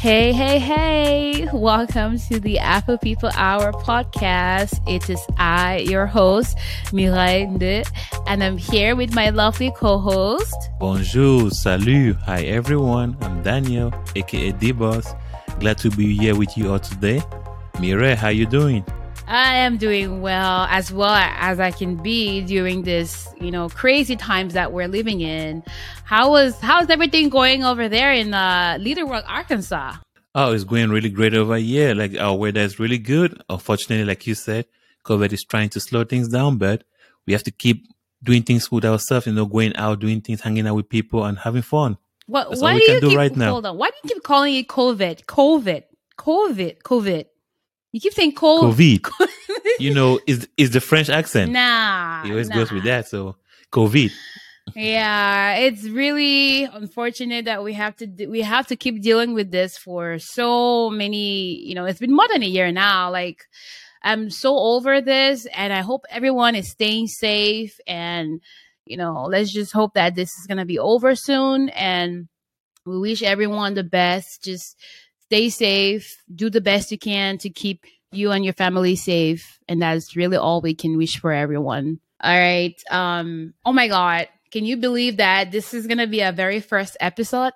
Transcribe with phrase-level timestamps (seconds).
[0.00, 1.46] Hey, hey, hey.
[1.52, 4.80] Welcome to the Afro People Hour podcast.
[4.88, 6.56] It is I, your host,
[6.90, 7.86] Mireille Nde,
[8.26, 10.56] and I'm here with my lovely co-host.
[10.78, 13.14] Bonjour, salut, hi everyone.
[13.20, 15.12] I'm Daniel, aka D-Boss.
[15.58, 17.20] Glad to be here with you all today.
[17.74, 18.82] Mireille, how you doing?
[19.30, 24.16] I am doing well, as well as I can be during this, you know, crazy
[24.16, 25.62] times that we're living in.
[26.04, 29.94] How was how's everything going over there in uh, Little Rock, Arkansas?
[30.34, 31.94] Oh, it's going really great over here.
[31.94, 33.40] Like our weather is really good.
[33.48, 34.66] Unfortunately, like you said,
[35.04, 36.82] COVID is trying to slow things down, but
[37.24, 37.86] we have to keep
[38.24, 41.38] doing things with ourselves, you know, going out, doing things, hanging out with people, and
[41.38, 41.98] having fun.
[42.26, 42.48] What?
[42.48, 43.52] That's why all do we you can do keep right now.
[43.52, 43.78] hold on?
[43.78, 45.24] Why do you keep calling it COVID?
[45.26, 45.84] COVID?
[46.18, 46.82] COVID?
[46.82, 47.26] COVID?
[47.92, 48.74] You keep saying cold.
[48.74, 49.06] COVID.
[49.78, 51.52] you know, is is the French accent.
[51.52, 52.24] Nah.
[52.24, 52.56] It always nah.
[52.56, 53.08] goes with that.
[53.08, 53.36] So
[53.72, 54.10] COVID.
[54.76, 59.50] Yeah, it's really unfortunate that we have to do, we have to keep dealing with
[59.50, 63.10] this for so many, you know, it's been more than a year now.
[63.10, 63.46] Like
[64.02, 68.40] I'm so over this and I hope everyone is staying safe and
[68.86, 72.28] you know, let's just hope that this is going to be over soon and
[72.84, 74.42] we wish everyone the best.
[74.42, 74.76] Just
[75.30, 79.80] stay safe, do the best you can to keep you and your family safe and
[79.80, 82.00] that's really all we can wish for everyone.
[82.20, 82.74] All right.
[82.90, 84.28] Um oh my god.
[84.50, 87.52] Can you believe that this is going to be a very first episode?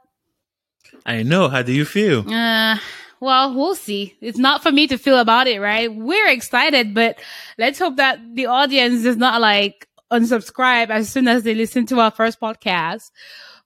[1.05, 1.48] I know.
[1.48, 2.20] How do you feel?
[2.33, 2.78] Uh,
[3.19, 4.14] well, we'll see.
[4.20, 5.92] It's not for me to feel about it, right?
[5.92, 7.19] We're excited, but
[7.59, 11.98] let's hope that the audience does not like unsubscribe as soon as they listen to
[11.98, 13.11] our first podcast.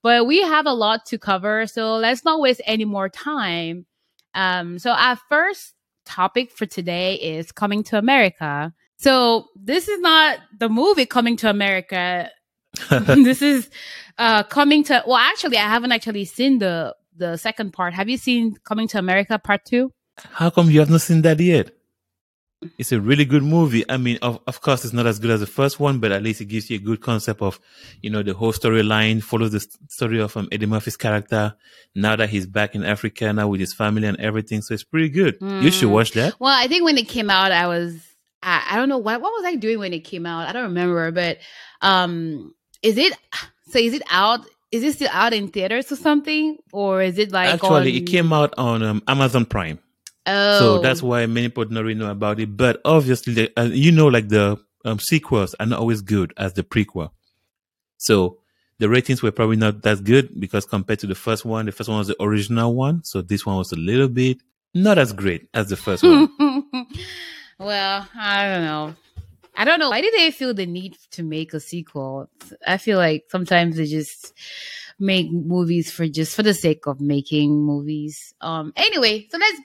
[0.03, 3.85] But we have a lot to cover, so let's not waste any more time.
[4.35, 8.73] Um, so our first topic for today is coming to America.
[8.97, 12.31] So this is not the movie Coming to America.
[12.91, 13.71] this is
[14.19, 17.95] uh coming to well actually I haven't actually seen the the second part.
[17.95, 19.93] Have you seen Coming to America Part Two?
[20.17, 21.71] How come you have not seen that yet?
[22.77, 23.85] It's a really good movie.
[23.89, 26.23] I mean, of, of course, it's not as good as the first one, but at
[26.25, 27.61] least it gives you a good concept of,
[28.03, 31.55] you know, the whole storyline, follows the story of um, Eddie Murphy's character
[31.95, 34.61] now that he's back in Africa now with his family and everything.
[34.63, 35.39] So it's pretty good.
[35.41, 35.93] You should Mm.
[35.93, 36.35] watch that.
[36.41, 38.01] Well, I think when it came out, I was
[38.43, 40.49] I, I don't know what what was I doing when it came out.
[40.49, 41.39] I don't remember, but
[41.81, 43.13] um, is it
[43.71, 43.79] so?
[43.79, 44.41] Is it out?
[44.71, 48.07] Is it still out in theaters or something, or is it like Actually, on, it
[48.07, 49.79] came out on um, Amazon Prime.
[50.29, 52.57] Oh, So that's why many people don't really know about it.
[52.57, 56.53] But obviously, the, uh, you know, like the um, sequels are not always good as
[56.53, 57.11] the prequel.
[57.97, 58.39] So
[58.79, 61.89] the ratings were probably not that good because compared to the first one, the first
[61.89, 63.03] one was the original one.
[63.05, 64.39] So this one was a little bit
[64.75, 66.29] not as great as the first one.
[67.59, 68.95] well, I don't know.
[69.57, 69.91] I don't know.
[69.91, 72.31] Why did they feel the need to make a sequel?
[72.67, 74.33] I feel like sometimes they just
[75.01, 78.35] make movies for just for the sake of making movies.
[78.41, 79.61] Um anyway, so let's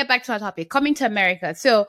[0.00, 0.70] get back to our topic.
[0.70, 1.54] Coming to America.
[1.54, 1.86] So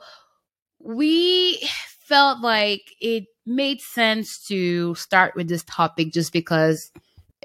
[0.78, 1.58] we
[2.00, 6.92] felt like it made sense to start with this topic just because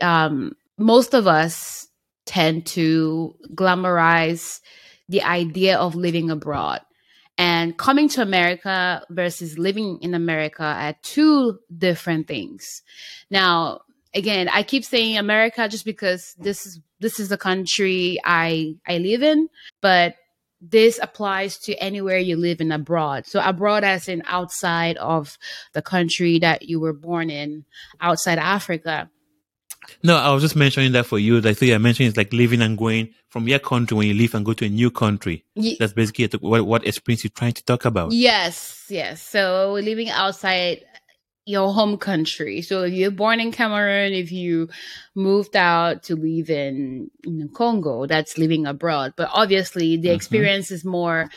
[0.01, 1.87] um most of us
[2.25, 4.59] tend to glamorize
[5.09, 6.81] the idea of living abroad
[7.37, 12.81] and coming to America versus living in America are two different things.
[13.29, 13.81] Now,
[14.13, 18.97] again, I keep saying America just because this is this is the country I I
[18.97, 19.49] live in,
[19.81, 20.15] but
[20.61, 23.25] this applies to anywhere you live in abroad.
[23.25, 25.37] So abroad as in outside of
[25.73, 27.65] the country that you were born in,
[28.01, 29.09] outside Africa.
[30.03, 31.39] no, I was just mentioning that for you.
[31.41, 34.33] Like, so you're mentioning it's like living and going from your country when you leave
[34.33, 35.45] and go to a new country.
[35.55, 38.11] Ye- That's basically what, what experience you're trying to talk about.
[38.11, 39.21] Yes, yes.
[39.21, 40.83] So living outside
[41.47, 42.61] your home country.
[42.61, 44.69] So if you're born in Cameroon, if you
[45.15, 49.13] moved out to live in, in Congo, that's living abroad.
[49.15, 50.15] But obviously the Mhm.
[50.15, 51.29] experience is more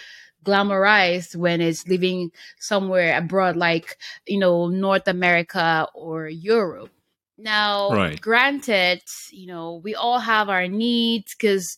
[0.45, 6.91] glamorized when it's living somewhere abroad like, you know, North America or Europe.
[7.39, 8.21] Now, Right.
[8.21, 11.77] granted, you know, we all have our needs because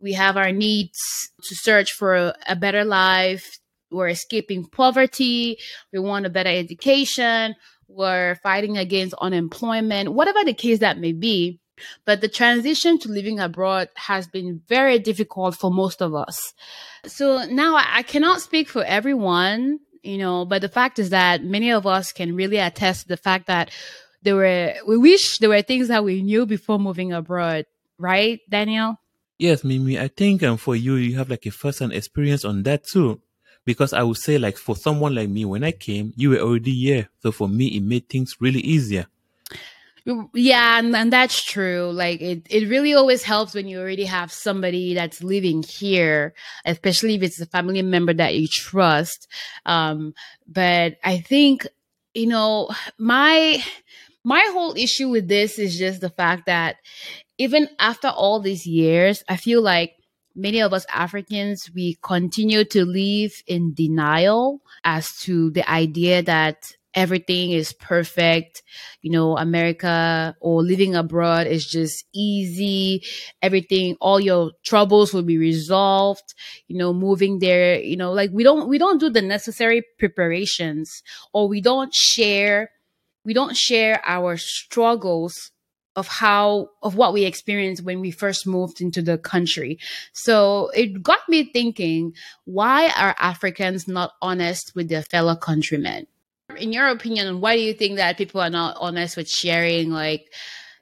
[0.00, 0.98] we have our needs
[1.48, 3.58] to search for a, a better life.
[3.90, 5.58] We're escaping poverty.
[5.92, 7.54] We want a better education.
[7.94, 11.60] We're fighting against unemployment, whatever the case that may be.
[12.04, 16.54] But the transition to living abroad has been very difficult for most of us.
[17.04, 21.72] So now I, cannot speak for everyone, you know, but the fact is that many
[21.72, 23.70] of us can really attest the fact that
[24.22, 27.66] there were, we wish there were things that we knew before moving abroad,
[27.98, 28.96] right, Daniel?
[29.38, 32.84] Yes, Mimi, I think um, for you, you have like a first-hand experience on that
[32.84, 33.20] too.
[33.64, 36.74] Because I would say like for someone like me, when I came, you were already
[36.74, 37.08] here.
[37.22, 39.06] So for me, it made things really easier.
[40.34, 41.90] Yeah, and, and that's true.
[41.90, 46.34] Like it, it really always helps when you already have somebody that's living here,
[46.66, 49.26] especially if it's a family member that you trust.
[49.64, 50.12] Um,
[50.46, 51.66] but I think,
[52.12, 52.68] you know,
[52.98, 53.64] my
[54.24, 56.76] my whole issue with this is just the fact that
[57.38, 59.94] even after all these years, I feel like
[60.34, 66.72] many of us Africans, we continue to live in denial as to the idea that
[66.94, 68.62] everything is perfect.
[69.02, 73.02] You know, America or living abroad is just easy.
[73.42, 76.34] Everything, all your troubles will be resolved.
[76.68, 81.02] You know, moving there, you know, like we don't, we don't do the necessary preparations
[81.32, 82.70] or we don't share,
[83.24, 85.50] we don't share our struggles
[85.96, 89.78] of how of what we experienced when we first moved into the country.
[90.12, 92.14] So it got me thinking,
[92.44, 96.06] why are Africans not honest with their fellow countrymen?
[96.56, 100.32] in your opinion, why do you think that people are not honest with sharing, like,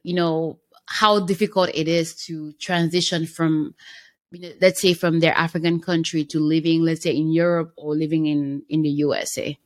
[0.02, 3.74] you know, how difficult it is to transition from,
[4.60, 8.62] let's say, from their African country to living, let's say, in Europe or living in
[8.68, 9.56] in the USA?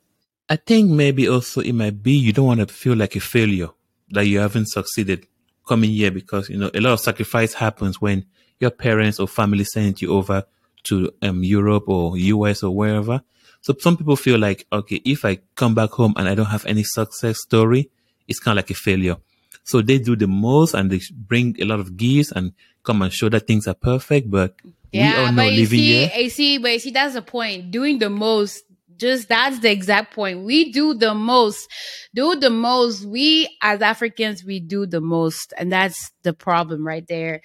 [0.49, 3.71] I think maybe also it might be you don't want to feel like a failure
[4.11, 5.27] that you haven't succeeded
[5.67, 8.25] coming here because you know a lot of sacrifice happens when
[8.61, 10.45] your parents or family send you over
[10.85, 13.23] to um, Europe or US or wherever
[13.67, 16.65] so some people feel like, okay, if I come back home and I don't have
[16.67, 17.91] any success story,
[18.29, 19.17] it's kind of like a failure.
[19.65, 22.53] So they do the most and they bring a lot of gifts and
[22.85, 24.31] come and show that things are perfect.
[24.31, 24.55] But
[24.93, 26.11] yeah, we all know living see, here.
[26.15, 27.73] I see, but see, that's the point.
[27.73, 28.63] Doing the most
[28.97, 30.45] just that's the exact point.
[30.45, 31.69] We do the most,
[32.15, 33.05] do the most.
[33.05, 35.53] We as Africans, we do the most.
[35.57, 37.43] And that's the problem right there.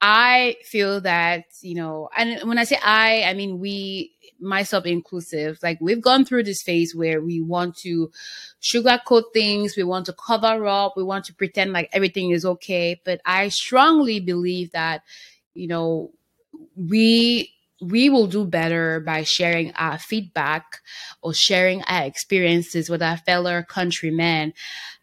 [0.00, 5.58] I feel that, you know, and when I say I, I mean we, myself inclusive,
[5.62, 8.10] like we've gone through this phase where we want to
[8.60, 13.00] sugarcoat things, we want to cover up, we want to pretend like everything is okay.
[13.04, 15.02] But I strongly believe that,
[15.54, 16.12] you know,
[16.76, 20.80] we we will do better by sharing our feedback
[21.22, 24.52] or sharing our experiences with our fellow countrymen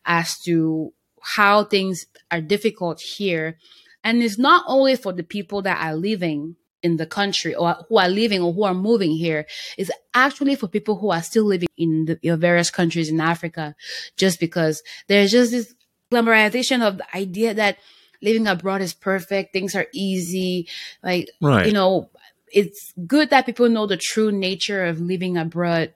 [0.05, 3.57] as to how things are difficult here.
[4.03, 7.97] And it's not only for the people that are living in the country or who
[7.97, 9.45] are living or who are moving here.
[9.77, 13.75] It's actually for people who are still living in the various countries in Africa,
[14.17, 15.75] just because there's just this
[16.11, 17.77] glamorization of the idea that
[18.21, 20.67] living abroad is perfect, things are easy.
[21.03, 21.67] Like, right.
[21.67, 22.09] you know,
[22.53, 25.93] it's good that people know the true nature of living abroad,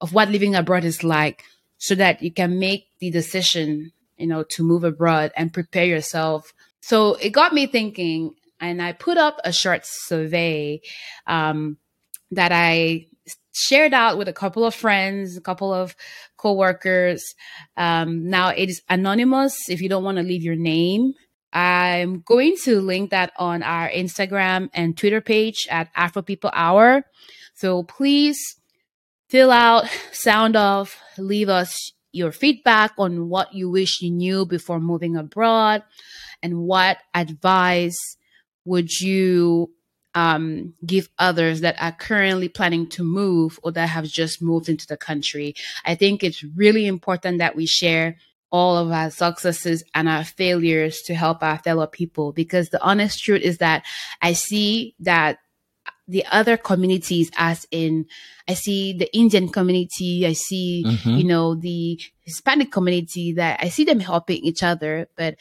[0.00, 1.44] of what living abroad is like,
[1.78, 6.52] so that you can make the decision, you know, to move abroad and prepare yourself.
[6.80, 10.80] So it got me thinking and I put up a short survey
[11.26, 11.78] um,
[12.30, 13.06] that I
[13.52, 15.96] shared out with a couple of friends, a couple of
[16.36, 17.34] coworkers.
[17.76, 21.14] Um, now it is anonymous if you don't want to leave your name.
[21.52, 27.04] I'm going to link that on our Instagram and Twitter page at Afro People Hour.
[27.54, 28.38] So please
[29.28, 34.80] fill out, sound off, leave us your feedback on what you wish you knew before
[34.80, 35.82] moving abroad
[36.42, 38.16] and what advice
[38.64, 39.70] would you
[40.14, 44.86] um, give others that are currently planning to move or that have just moved into
[44.86, 45.54] the country?
[45.84, 48.16] I think it's really important that we share
[48.50, 53.22] all of our successes and our failures to help our fellow people because the honest
[53.22, 53.84] truth is that
[54.22, 55.38] I see that
[56.08, 58.04] the other communities as in
[58.48, 61.10] i see the indian community i see mm-hmm.
[61.10, 65.36] you know the hispanic community that i see them helping each other but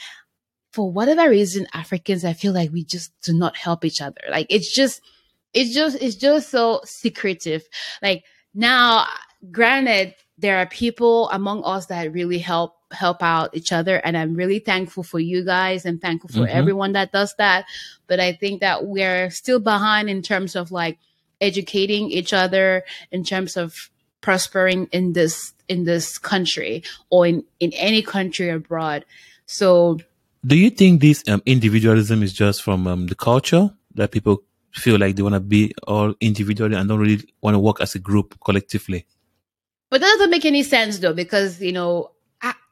[0.72, 4.22] for whatever reason, Africans, I feel like we just do not help each other.
[4.30, 5.02] Like it's just,
[5.54, 7.64] it's just, it's just so secretive.
[8.02, 8.24] Like
[8.54, 9.08] now,
[9.52, 14.34] granted, there are people among us that really help help out each other and i'm
[14.34, 16.58] really thankful for you guys and thankful for mm-hmm.
[16.58, 17.66] everyone that does that
[18.08, 20.98] but i think that we're still behind in terms of like
[21.40, 23.90] educating each other in terms of
[24.22, 29.06] prospering in this in this country or in in any country abroad
[29.46, 30.00] so
[30.46, 34.44] do you think this um, individualism is just from um, the culture that people
[34.74, 37.96] feel like they want to be all individually and don't really want to work as
[37.96, 39.06] a group collectively?
[39.90, 42.12] But that doesn't make any sense though, because you know,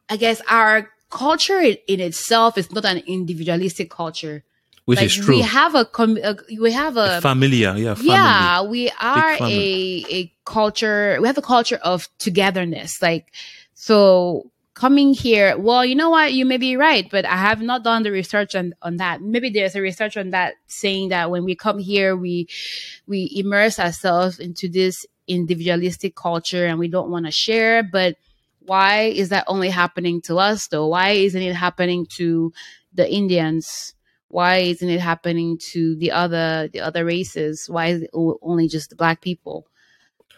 [0.10, 4.44] I, guess our culture in, in, itself is not an individualistic culture.
[4.86, 5.36] Which like, is true.
[5.36, 8.10] We have a, com- a we have a, a familiar, yeah, family.
[8.10, 8.62] yeah.
[8.62, 11.18] We are a a culture.
[11.20, 13.02] We have a culture of togetherness.
[13.02, 13.34] Like
[13.74, 16.34] so, coming here, well, you know what?
[16.34, 19.22] You may be right, but I have not done the research on, on that.
[19.22, 22.48] Maybe there's a research on that saying that when we come here, we,
[23.08, 27.82] we immerse ourselves into this individualistic culture and we don't want to share.
[27.82, 28.18] But
[28.68, 30.88] why is that only happening to us though?
[30.88, 32.54] Why isn't it happening to
[32.94, 33.96] the Indians?
[34.28, 37.68] Why isn't it happening to the other the other races?
[37.70, 39.68] Why is it only just the black people?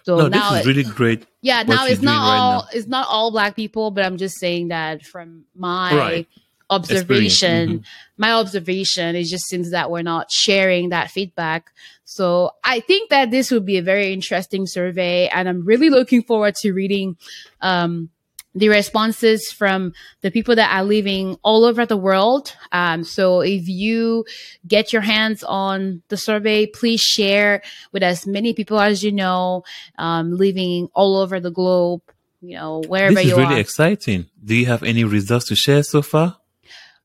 [0.03, 1.25] So no, now this is really great.
[1.41, 5.05] Yeah, now it's not all it's not all black people, but I'm just saying that
[5.05, 6.27] from my right.
[6.69, 7.83] observation, mm-hmm.
[8.17, 11.71] my observation, it just seems that we're not sharing that feedback.
[12.03, 16.23] So I think that this would be a very interesting survey, and I'm really looking
[16.23, 17.15] forward to reading
[17.61, 18.09] um,
[18.55, 22.55] the responses from the people that are living all over the world.
[22.71, 24.25] Um, so if you
[24.67, 29.63] get your hands on the survey, please share with as many people as you know,
[29.97, 32.01] um, living all over the globe.
[32.41, 33.23] You know, wherever you are.
[33.23, 33.59] this is really are.
[33.59, 34.27] exciting.
[34.43, 36.37] Do you have any results to share so far?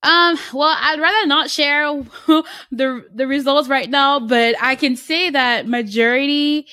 [0.04, 2.02] Um, well, I'd rather not share
[2.70, 6.68] the the results right now, but I can say that majority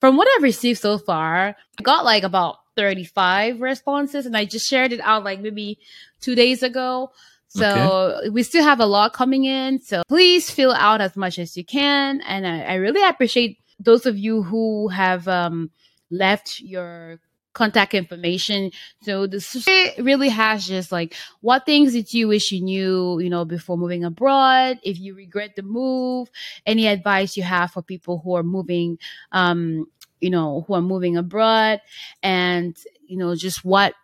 [0.00, 4.68] from what I've received so far, I got like about 35 responses and I just
[4.68, 5.78] shared it out like maybe
[6.20, 7.10] two days ago.
[7.48, 8.28] So okay.
[8.30, 9.80] we still have a lot coming in.
[9.80, 12.20] So please fill out as much as you can.
[12.22, 15.70] And I, I really appreciate those of you who have um,
[16.10, 17.20] left your
[17.54, 18.70] contact information.
[19.02, 23.30] So the survey really has just like what things did you wish you knew, you
[23.30, 26.28] know, before moving abroad, if you regret the move,
[26.66, 28.98] any advice you have for people who are moving
[29.32, 29.86] um,
[30.20, 31.80] you know, who are moving abroad
[32.22, 33.94] and, you know, just what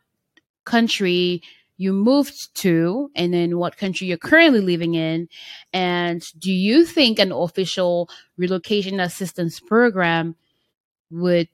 [0.65, 1.43] country
[1.77, 5.29] you moved to and then what country you're currently living in.
[5.73, 10.37] And do you think an official relocation assistance program
[11.11, 11.49] would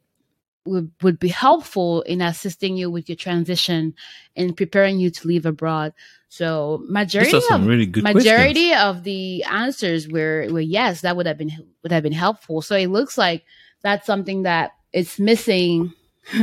[0.66, 3.94] would, would be helpful in assisting you with your transition
[4.34, 5.92] and preparing you to leave abroad?
[6.28, 8.96] So majority of really majority questions.
[8.98, 11.52] of the answers were were yes that would have been
[11.84, 12.62] would have been helpful.
[12.62, 13.44] So it looks like
[13.86, 15.92] that's something that is missing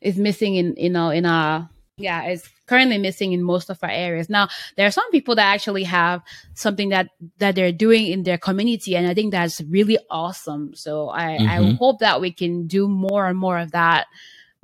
[0.00, 3.90] is missing in you know in our yeah it's currently missing in most of our
[3.90, 4.30] areas.
[4.30, 6.22] Now there are some people that actually have
[6.54, 7.08] something that
[7.38, 10.74] that they're doing in their community and i think that's really awesome.
[10.74, 11.48] So i mm-hmm.
[11.48, 14.06] i hope that we can do more and more of that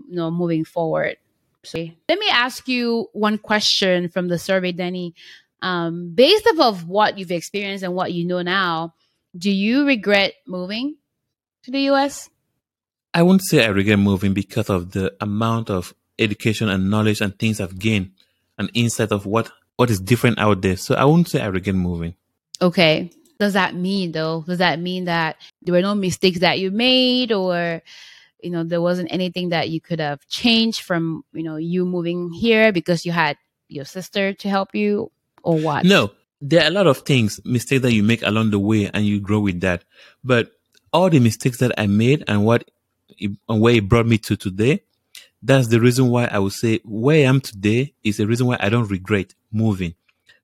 [0.08, 1.16] you know moving forward.
[1.62, 5.14] So let me ask you one question from the survey denny
[5.62, 8.94] um, based off of what you've experienced and what you know now
[9.36, 10.96] do you regret moving
[11.64, 12.30] to the US?
[13.12, 17.36] I won't say I regret moving because of the amount of education and knowledge and
[17.38, 18.12] things I've gained
[18.58, 20.76] and insight of what, what is different out there.
[20.76, 22.14] So I won't say I regret moving.
[22.62, 23.10] Okay.
[23.38, 24.44] Does that mean though?
[24.46, 27.82] Does that mean that there were no mistakes that you made or
[28.42, 32.30] you know there wasn't anything that you could have changed from, you know, you moving
[32.32, 33.38] here because you had
[33.68, 35.10] your sister to help you
[35.42, 35.84] or what?
[35.84, 36.10] No.
[36.42, 39.20] There are a lot of things, mistakes that you make along the way and you
[39.20, 39.84] grow with that.
[40.24, 40.52] But
[40.92, 42.70] all the mistakes that I made and what
[43.20, 44.82] and where it brought me to today,
[45.42, 48.56] that's the reason why I would say where I am today is the reason why
[48.60, 49.94] I don't regret moving.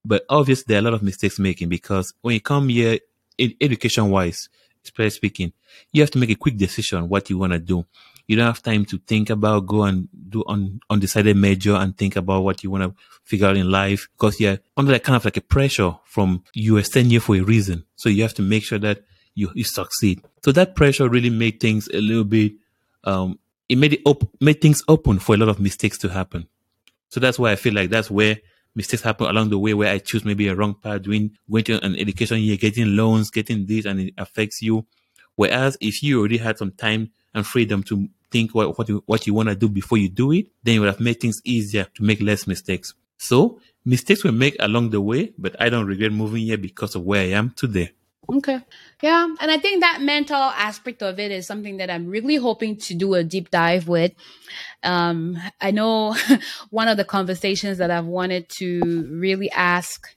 [0.04, 2.98] But obviously, there are a lot of mistakes making because when you come here,
[3.38, 4.48] education wise,
[4.84, 5.52] especially speaking,
[5.92, 7.84] you have to make a quick decision what you want to do.
[8.26, 12.16] You don't have time to think about go and do un, undecided major and think
[12.16, 15.24] about what you want to figure out in life because you're under that kind of
[15.24, 17.84] like a pressure from you are staying here for a reason.
[17.94, 19.02] So you have to make sure that
[19.36, 20.20] you, you succeed.
[20.42, 22.54] So that pressure really made things a little bit,
[23.04, 23.38] um,
[23.68, 26.48] it made it op- made things open for a lot of mistakes to happen.
[27.10, 28.38] So that's why I feel like that's where
[28.74, 31.84] mistakes happen along the way where I choose maybe a wrong path, doing going to
[31.84, 34.86] an education year, getting loans, getting this, and it affects you.
[35.36, 39.26] Whereas if you already had some time and freedom to think what what you, what
[39.26, 41.84] you want to do before you do it, then you would have made things easier
[41.94, 42.94] to make less mistakes.
[43.18, 47.02] So mistakes were made along the way, but I don't regret moving here because of
[47.02, 47.92] where I am today.
[48.32, 48.60] Okay.
[49.02, 49.24] Yeah.
[49.40, 52.94] And I think that mental aspect of it is something that I'm really hoping to
[52.94, 54.12] do a deep dive with.
[54.82, 56.16] Um, I know
[56.70, 60.08] one of the conversations that I've wanted to really ask,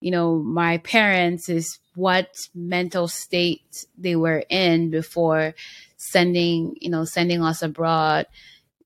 [0.00, 5.54] you know, my parents is what mental state they were in before
[5.98, 8.26] sending, you know, sending us abroad.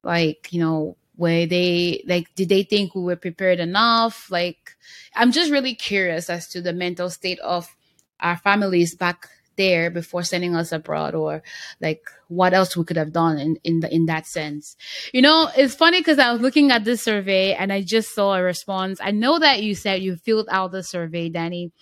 [0.02, 4.76] Like, you know, where they like did they think we were prepared enough like
[5.14, 7.76] i'm just really curious as to the mental state of
[8.20, 11.42] our families back there before sending us abroad or
[11.80, 14.76] like what else we could have done in in, the, in that sense.
[15.12, 18.34] You know it's funny because i was looking at this survey and i just saw
[18.34, 18.98] a response.
[19.02, 21.72] I know that you said you filled out the survey danny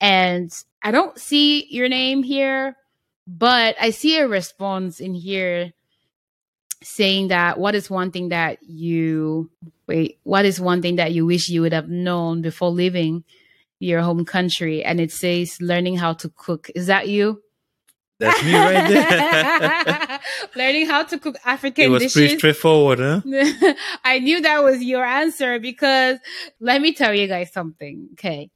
[0.00, 2.76] and i don't see your name here
[3.26, 5.72] but i see a response in here
[6.82, 9.50] saying that what is one thing that you
[9.88, 13.24] wait what is one thing that you wish you would have known before leaving
[13.80, 16.70] your home country and it says learning how to cook.
[16.74, 17.42] Is that you?
[18.18, 20.20] That's me right there.
[20.56, 21.86] Learning how to cook African dishes.
[21.86, 22.14] it was dishes.
[22.14, 23.20] pretty straightforward, huh?
[24.04, 26.18] I knew that was your answer because
[26.58, 28.08] let me tell you guys something.
[28.14, 28.50] Okay.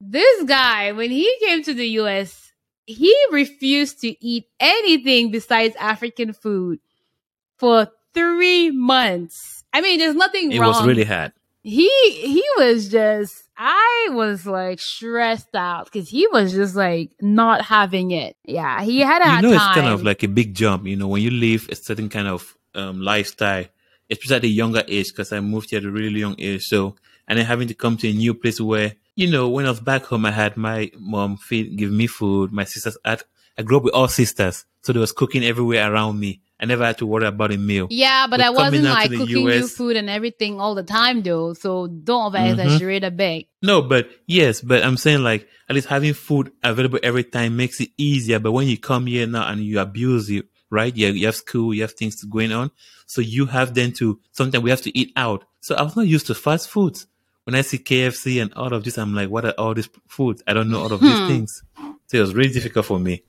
[0.00, 2.52] This guy, when he came to the US,
[2.84, 6.80] he refused to eat anything besides African food
[7.58, 9.62] for three months.
[9.72, 10.70] I mean, there's nothing It wrong.
[10.70, 11.32] It was really hard.
[11.62, 17.62] He he was just I was like stressed out because he was just like not
[17.62, 18.36] having it.
[18.44, 19.68] Yeah, he had a You know, time.
[19.70, 20.86] it's kind of like a big jump.
[20.86, 23.66] You know, when you live a certain kind of um, lifestyle,
[24.10, 26.64] especially at a younger age, because I moved here at a really young age.
[26.64, 26.96] So,
[27.28, 29.80] and then having to come to a new place where, you know, when I was
[29.80, 32.50] back home, I had my mom feed, give me food.
[32.52, 33.22] My sisters, had,
[33.56, 34.64] I grew up with all sisters.
[34.82, 36.40] So there was cooking everywhere around me.
[36.62, 37.88] I never had to worry about a meal.
[37.90, 41.22] yeah, but But I wasn't like cooking you US food and everything all the time
[41.22, 41.54] though.
[41.54, 42.52] So don't over Mhm.
[42.52, 43.46] exaggerate a bit.
[43.60, 47.80] No, but yes, but I'm saying like at least having food available every time makes
[47.80, 48.38] it easier.
[48.38, 50.96] But when you come here now and you abuse it, right?
[50.96, 52.70] You, you have school, you have things going on.
[53.06, 55.44] So you have then to, sometimes we have to eat out.
[55.60, 57.06] So I was not used to fast foods.
[57.44, 60.42] When I see KFC and all of this, I'm like, what are all these foods?
[60.46, 61.26] I don't know all of these Hmm.
[61.26, 61.62] things.
[62.06, 63.22] So it was really difficult for me.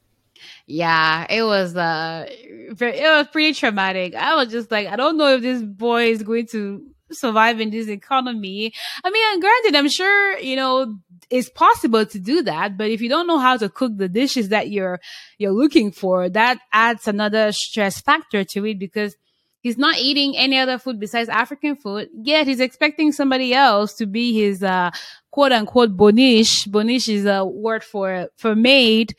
[0.65, 4.15] Yeah, it was uh it was pretty traumatic.
[4.15, 7.69] I was just like, I don't know if this boy is going to survive in
[7.69, 8.73] this economy.
[9.03, 10.95] I mean, granted, I'm sure, you know,
[11.29, 14.49] it's possible to do that, but if you don't know how to cook the dishes
[14.49, 14.99] that you're
[15.37, 19.15] you're looking for, that adds another stress factor to it because
[19.59, 22.09] he's not eating any other food besides African food.
[22.13, 24.91] Yet he's expecting somebody else to be his uh
[25.31, 26.67] quote unquote boniche.
[26.69, 29.15] Boniche is a word for for maid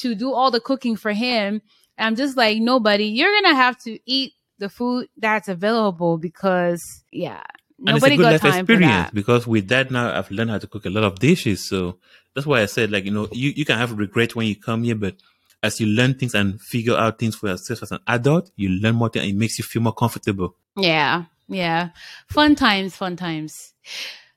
[0.00, 1.62] to do all the cooking for him.
[1.98, 6.82] And I'm just like, nobody, you're gonna have to eat the food that's available because
[7.12, 7.42] yeah,
[7.86, 9.14] And it's a nobody good got life time for experience that.
[9.14, 11.68] because with that now I've learned how to cook a lot of dishes.
[11.68, 11.98] So
[12.34, 14.82] that's why I said like, you know, you, you can have regret when you come
[14.84, 15.16] here, but
[15.62, 18.94] as you learn things and figure out things for yourself as an adult, you learn
[18.94, 20.54] more things and it makes you feel more comfortable.
[20.76, 21.90] Yeah, yeah,
[22.28, 23.72] fun times, fun times.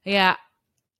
[0.05, 0.37] Yeah,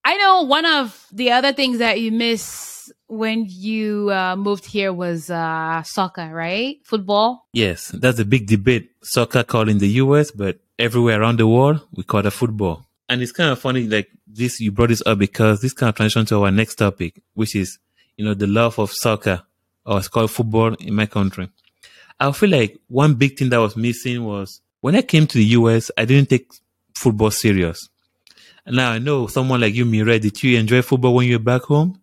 [0.04, 4.93] I know one of the other things that you miss when you uh, moved here
[4.93, 6.78] was uh, soccer, right?
[6.86, 7.48] Football.
[7.54, 8.91] Yes, that's a big debate.
[9.02, 12.86] Soccer called in the US, but everywhere around the world, we call it football.
[13.10, 15.95] And it's kind of funny, like this, you brought this up because this kind of
[15.95, 17.80] transition to our next topic, which is,
[18.15, 19.41] you know, the love of soccer,
[19.86, 21.50] or it's called football in my country.
[22.19, 25.45] I feel like one big thing that was missing was when I came to the
[25.45, 26.52] US, I didn't take
[26.95, 27.89] football serious.
[28.67, 31.63] Now I know someone like you, Mireille, did you enjoy football when you were back
[31.63, 32.00] home?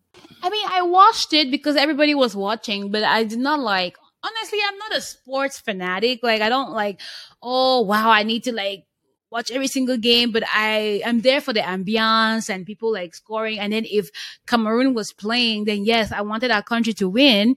[0.97, 3.97] Watched it because everybody was watching, but I did not like.
[4.27, 6.21] Honestly, I'm not a sports fanatic.
[6.23, 7.01] Like, I don't like.
[7.43, 8.87] Oh wow, I need to like
[9.31, 13.59] watch every single game, but I am there for the ambiance and people like scoring.
[13.59, 14.11] And then if
[14.47, 17.57] Cameroon was playing, then yes, I wanted our country to win,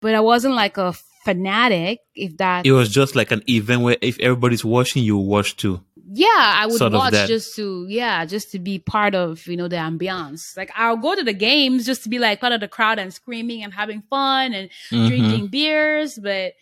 [0.00, 2.00] but I wasn't like a fanatic.
[2.14, 5.82] If that, It was just like an event where if everybody's watching, you watch too.
[6.12, 9.68] Yeah, I would sort watch just to yeah, just to be part of you know
[9.68, 10.56] the ambiance.
[10.56, 13.14] Like I'll go to the games just to be like part of the crowd and
[13.14, 15.06] screaming and having fun and Mhm.
[15.06, 16.54] drinking beers, but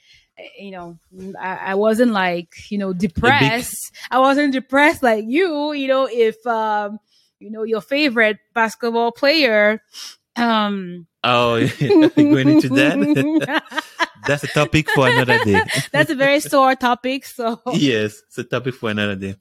[0.59, 0.99] you know,
[1.41, 3.93] I, I wasn't like, you know, depressed.
[4.11, 7.01] I wasn't depressed like you, you know, if, um,
[7.41, 9.83] you know, your favorite basketball player,
[10.37, 12.09] um, Oh, yeah.
[12.15, 13.63] going into that?
[14.27, 15.61] That's a topic for another day.
[15.93, 17.25] that's a very sore topic.
[17.25, 19.37] So yes, it's a topic for another day.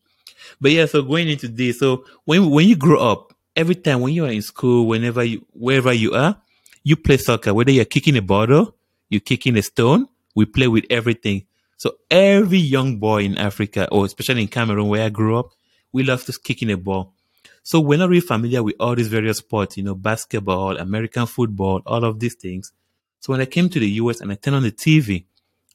[0.60, 4.14] But yeah, so going into this, so when when you grow up, every time when
[4.14, 6.42] you are in school, whenever you wherever you are,
[6.84, 7.54] you play soccer.
[7.54, 8.76] Whether you're kicking a bottle,
[9.10, 11.46] you're kicking a stone, we play with everything.
[11.78, 15.52] So every young boy in Africa, or especially in Cameroon where I grew up,
[15.92, 17.14] we love to kicking a ball.
[17.62, 21.82] So we're not really familiar with all these various sports, you know, basketball, American football,
[21.86, 22.72] all of these things.
[23.20, 25.26] So when I came to the US and I turned on the TV,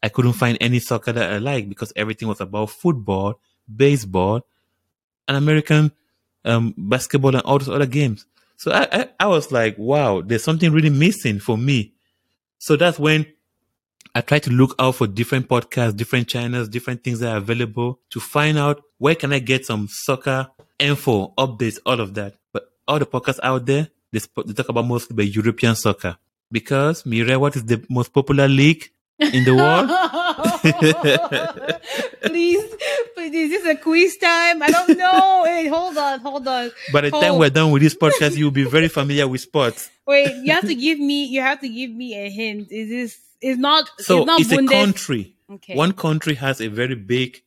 [0.02, 3.40] I couldn't find any soccer that I liked because everything was about football,
[3.74, 4.46] baseball,
[5.28, 5.92] and American
[6.44, 8.26] um, basketball and all those other games.
[8.56, 11.94] So I, I, I was like, wow, there's something really missing for me.
[12.58, 13.26] So that's when
[14.14, 18.00] I tried to look out for different podcasts, different channels, different things that are available
[18.10, 22.34] to find out where can I get some soccer info, updates, all of that.
[22.52, 26.18] But all the podcasts out there, they, talk about mostly about European soccer.
[26.52, 29.88] Because, Mireille, what is the most popular league in the world?
[32.22, 32.62] please,
[33.14, 34.62] please, is a quiz time?
[34.62, 35.40] I don't know.
[35.44, 36.70] Wait, hold on, hold on.
[36.92, 37.38] By the time Oh.
[37.38, 39.90] we're done with this podcast, you'll be very familiar with sports.
[40.06, 42.70] Wait, you have to give me, you have to give me a hint.
[42.70, 45.34] Is this, is not, So it's not it's a country.
[45.50, 45.74] Okay.
[45.74, 47.42] One country has a very big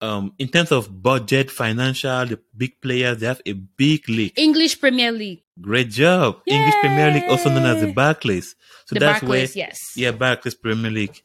[0.00, 4.32] um, in terms of budget, financial, the big players, they have a big league.
[4.36, 5.42] English Premier League.
[5.60, 6.40] Great job.
[6.46, 8.56] English Premier League, also known as the Barclays.
[8.86, 9.78] So the that's Barclays, where, yes.
[9.96, 11.22] yeah, Barclays Premier League.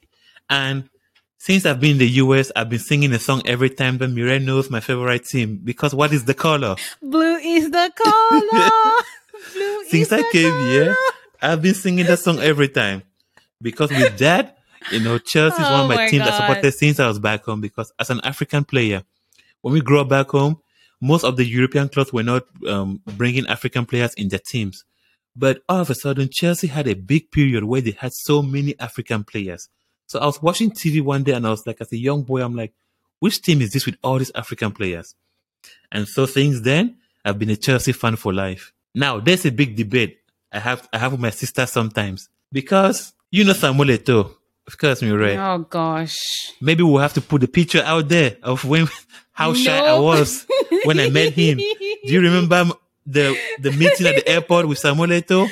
[0.50, 0.90] And
[1.38, 4.44] since I've been in the US, I've been singing a song every time that Mireille
[4.44, 6.76] knows my favorite team because what is the color?
[7.02, 8.70] Blue is the color.
[9.54, 10.70] Blue Since I the came color.
[10.72, 10.96] here,
[11.42, 13.04] I've been singing that song every time
[13.62, 14.55] because with that,
[14.92, 17.20] you know, Chelsea is one Oh of my, my teams I supported since I was
[17.20, 19.04] back home because as an African player,
[19.62, 20.60] when we grew up back home,
[21.02, 24.84] most of the European clubs were not um, bringing African players in their teams.
[25.36, 28.80] But all of a sudden, Chelsea had a big period where they had so many
[28.80, 29.68] African players.
[30.08, 32.42] So I was watching TV one day and I was like, as a young boy,
[32.42, 32.74] I'm like,
[33.20, 35.16] which team is this with all these African players?
[35.92, 38.72] And so since then, I've been a Chelsea fan for life.
[38.94, 40.20] Now, there's a big debate
[40.56, 44.36] I have I have with my sister sometimes because you know Samuel Eto'o,
[44.68, 45.38] of course, Mireille.
[45.38, 46.54] Oh gosh.
[46.62, 48.88] Maybe we'll have to put the picture out there of when
[49.32, 50.46] how shy I was
[50.86, 51.58] when I met him.
[51.58, 52.72] Do you remember
[53.06, 55.50] the the meeting at the airport with Samuel Eto'o?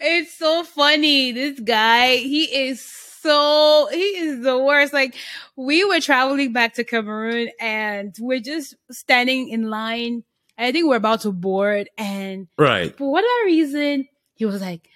[0.00, 1.32] It's so funny.
[1.32, 4.92] This guy, he is so he is the worst.
[4.92, 5.14] Like
[5.56, 10.24] we were traveling back to Cameroon and we're just standing in line.
[10.56, 12.96] I think we're about to board and Right.
[12.96, 14.88] for whatever reason, he was like,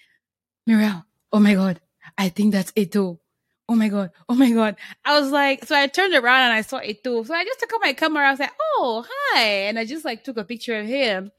[0.69, 1.81] Mireille, oh my God,
[2.19, 3.19] I think that's Eto'o.
[3.69, 4.77] Oh my God, oh my God.
[5.05, 7.27] I was like, so I turned around and I saw Eto'o.
[7.27, 8.27] So I just took out my camera.
[8.27, 9.41] I was like, oh, hi.
[9.43, 11.31] And I just like took a picture of him.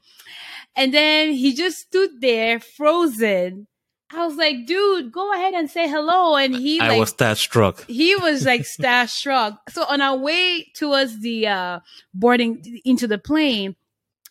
[0.74, 3.66] And then he just stood there frozen.
[4.12, 6.36] I was like, dude, go ahead and say hello.
[6.36, 7.84] And he I like, was starstruck.
[7.88, 9.58] he was like starstruck.
[9.70, 11.80] So on our way towards the uh
[12.12, 13.76] boarding into the plane,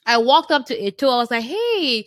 [0.05, 1.13] I walked up to Eto'o.
[1.13, 2.05] I was like, "Hey,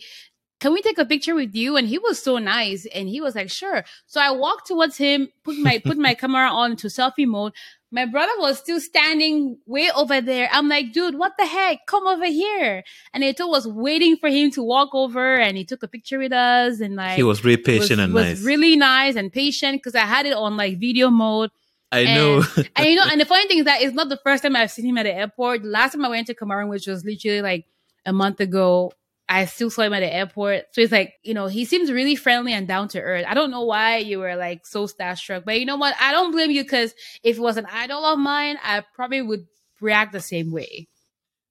[0.59, 3.35] can we take a picture with you?" And he was so nice, and he was
[3.35, 7.27] like, "Sure." So I walked towards him, put my put my camera on to selfie
[7.27, 7.53] mode.
[7.89, 10.49] My brother was still standing way over there.
[10.51, 11.85] I'm like, dude, what the heck?
[11.85, 12.83] Come over here.
[13.13, 16.33] And Eto'o was waiting for him to walk over and he took a picture with
[16.33, 18.41] us and like He was really patient was, and was nice.
[18.41, 21.49] really nice and patient because I had it on like video mode.
[21.89, 22.43] I know.
[22.75, 24.69] And you know, and the funny thing is that it's not the first time I've
[24.71, 25.63] seen him at the airport.
[25.63, 27.67] The last time I went to Cameroon, which was literally like
[28.05, 28.91] a month ago,
[29.29, 30.65] I still saw him at the airport.
[30.71, 33.25] So it's like, you know, he seems really friendly and down to earth.
[33.27, 35.95] I don't know why you were like so starstruck, but you know what?
[35.99, 39.45] I don't blame you because if it was an idol of mine, I probably would
[39.81, 40.87] react the same way.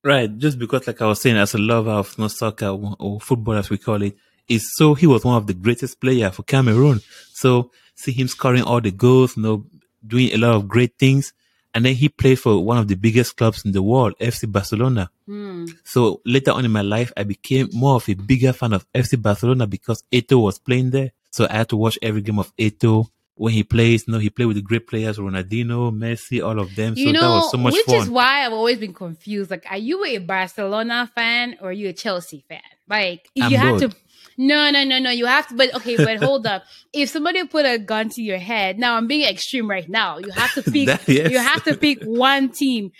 [0.03, 3.57] Right, just because, like I was saying, as a lover of no soccer or, football,
[3.57, 4.17] as we call it,
[4.49, 7.01] is so he was one of the greatest players for Cameroon.
[7.33, 9.67] So see him scoring all the goals, you know,
[10.07, 11.33] doing a lot of great things,
[11.77, 15.11] and then he played for one of the biggest clubs in the world, FC Barcelona.
[15.27, 15.67] Hmm.
[15.85, 19.21] So later on in my life, I became more of a bigger fan of FC
[19.21, 21.13] Barcelona because Eto'o was playing there.
[21.31, 24.07] So I had to watch every game of Eto'o when he plays.
[24.07, 26.95] You know, he played with the great players, Ronaldinho, Messi, all of them.
[26.97, 27.95] You so know, that was so much which fun.
[27.97, 29.51] Which is why I've always been confused.
[29.51, 32.63] Like, are you a Barcelona fan or are you a Chelsea fan?
[32.89, 33.91] Like, if I'm you have both.
[33.91, 33.97] to.
[34.39, 35.11] No, no, no, no.
[35.11, 36.65] You have to, but okay, but hold up.
[36.93, 40.19] If somebody put a gun to your head, now I'm being extreme right now.
[40.19, 40.87] You have to pick.
[40.87, 41.31] That- yes.
[41.31, 42.93] You have to pick one team: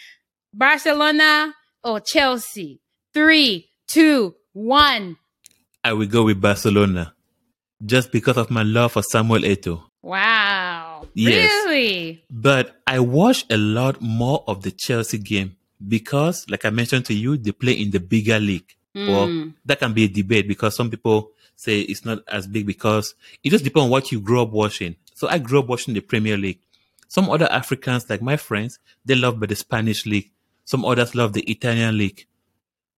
[0.53, 2.81] Barcelona or Chelsea.
[3.15, 5.17] Three, two, one.
[5.85, 7.15] I will go with Barcelona
[7.85, 9.83] just because of my love for Samuel Eto'o.
[10.03, 11.07] Wow.
[11.15, 11.51] Yes.
[11.67, 12.25] Really?
[12.31, 17.15] But I watch a lot more of the Chelsea game because, like I mentioned to
[17.15, 18.75] you, they play in the bigger league.
[18.97, 19.53] Well, Mm.
[19.67, 23.51] that can be a debate because some people say it's not as big because it
[23.51, 24.97] just depends on what you grew up watching.
[25.15, 26.61] So I grew up watching the Premier League.
[27.09, 30.31] Some other Africans, like my friends, they love the Spanish league.
[30.65, 32.27] Some others love the Italian league.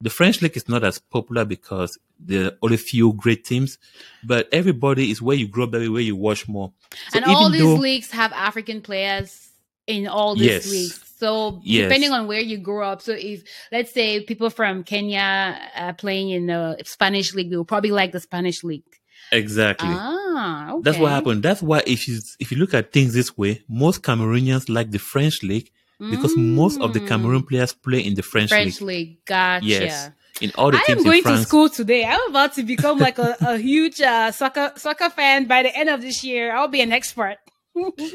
[0.00, 3.78] The French league is not as popular because there are only few great teams,
[4.22, 6.72] but everybody is where you grow up, where you watch more.
[7.11, 9.48] So and all these though- leagues have African players
[9.88, 10.70] in all these Yes.
[10.70, 11.07] leagues.
[11.18, 11.85] So Yes.
[11.88, 16.31] depending on where you grew up, so if let's say people from Kenya are playing
[16.31, 18.85] in the Spanish league, they will probably like the Spanish league.
[19.33, 19.88] Exactly.
[19.90, 20.83] Ah, okay.
[20.83, 21.42] That's what happened.
[21.42, 24.98] That's why if you if you look at things this way, most Cameroonians like the
[24.98, 27.09] French league because most of the Mm.
[27.09, 29.09] Cameroon players play in the French, French league.
[29.09, 29.24] league.
[29.24, 29.66] Gotcha.
[29.66, 30.11] Yes.
[30.40, 32.04] In all the I teams am going to school today.
[32.04, 35.46] I'm about to become like a, a huge uh, soccer soccer fan.
[35.46, 37.38] By the end of this year, I'll be an expert.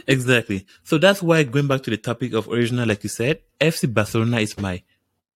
[0.07, 0.65] Exactly.
[0.83, 4.39] So that's why going back to the topic of original, like you said, FC Barcelona
[4.39, 4.81] is my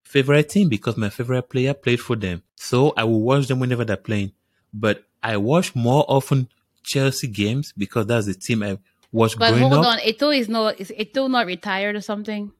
[0.03, 2.43] favorite team because my favorite player played for them.
[2.57, 4.33] So I will watch them whenever they're playing.
[4.73, 6.49] But I watch more often
[6.83, 8.79] Chelsea games because that's the team I
[9.13, 9.87] watched But growing hold up.
[9.87, 12.53] on, Eto'o is not is Eto'o not retired or something?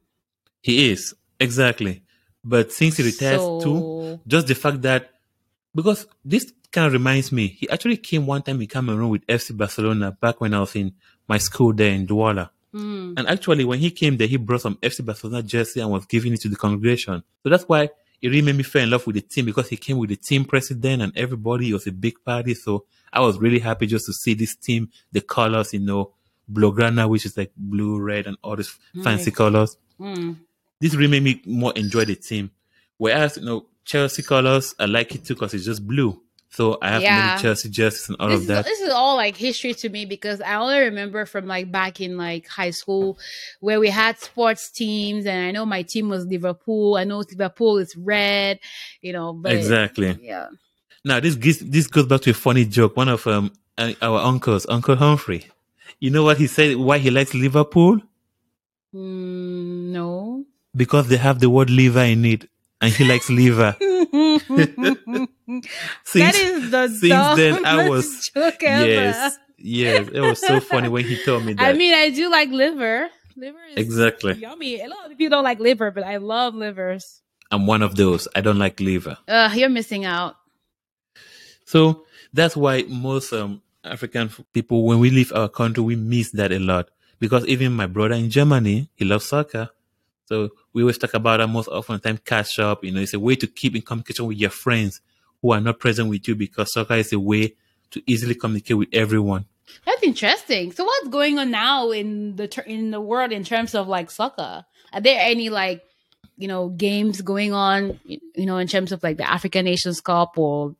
[0.61, 2.03] He is exactly.
[2.43, 5.11] But since he retired too, just the fact that
[5.73, 9.55] because this kind of reminds me, he actually came one time in Cameroon with FC
[9.55, 10.93] Barcelona back when I was in
[11.27, 12.49] my school there in Douala.
[12.73, 13.15] Mm.
[13.17, 16.33] And actually, when he came there, he brought some FC Barcelona jersey and was giving
[16.33, 17.23] it to the congregation.
[17.43, 17.89] So that's why
[18.21, 20.15] it really made me fall in love with the team because he came with the
[20.15, 21.69] team president and everybody.
[21.69, 22.53] It was a big party.
[22.53, 26.13] So I was really happy just to see this team, the colors, you know,
[26.51, 29.77] Blaugrana, which is like blue, red, and all these fancy colors.
[29.99, 30.37] Mm.
[30.79, 32.51] This really made me more enjoy the team.
[32.97, 36.21] Whereas, you know, Chelsea colors, I like it too because it's just blue.
[36.57, 37.27] So I have Yeah.
[37.35, 38.65] many Chelsea jerseys and all This of is, that.
[38.65, 42.17] this is all like history to me because I only remember from like back in
[42.17, 43.19] like high school
[43.59, 46.95] where we had sports teams and I know my team was Liverpool.
[46.97, 48.59] I know Liverpool is red,
[49.01, 50.17] you know, but Exactly.
[50.19, 50.47] yeah.
[51.05, 52.97] Now this gives, this goes back to a funny joke.
[52.97, 55.45] One of um uh, our uncles, Uncle Humphrey.
[55.99, 56.75] You know what he said?
[56.77, 58.01] Why he likes Liverpool?
[58.95, 60.43] Mm, no.
[60.75, 62.49] Because they have the word liver in it,
[62.81, 63.75] and he likes liver.
[65.47, 65.65] that
[66.03, 68.85] Since, is the since then, I was- joke ever.
[68.85, 71.63] yes, yes, it was so funny when he told me that.
[71.63, 73.09] I mean, I do like liver.
[73.35, 74.33] Liver is exactly.
[74.33, 74.81] yummy.
[74.81, 77.21] A lot of people don't like liver, but I love livers.
[77.51, 78.27] I'm one of those.
[78.35, 79.17] I don't like liver.
[79.27, 80.35] Uh, you're missing out.
[81.65, 86.51] So that's why most um, African people, when we leave our country, we miss that
[86.51, 86.89] a lot.
[87.19, 89.69] Because even my brother in Germany, he loves soccer.
[90.25, 92.83] So we always talk about that most often time catch up.
[92.83, 94.99] You know, it's a way to keep in communication with your friends
[95.41, 97.55] who are not present with you because soccer is a way
[97.91, 99.45] to easily communicate with everyone.
[99.85, 100.71] That's interesting.
[100.71, 104.09] So, what's going on now in the ter- in the world in terms of like
[104.11, 104.65] soccer?
[104.93, 105.83] Are there any like
[106.37, 107.99] you know games going on?
[108.05, 110.75] You know, in terms of like the African Nations Cup or?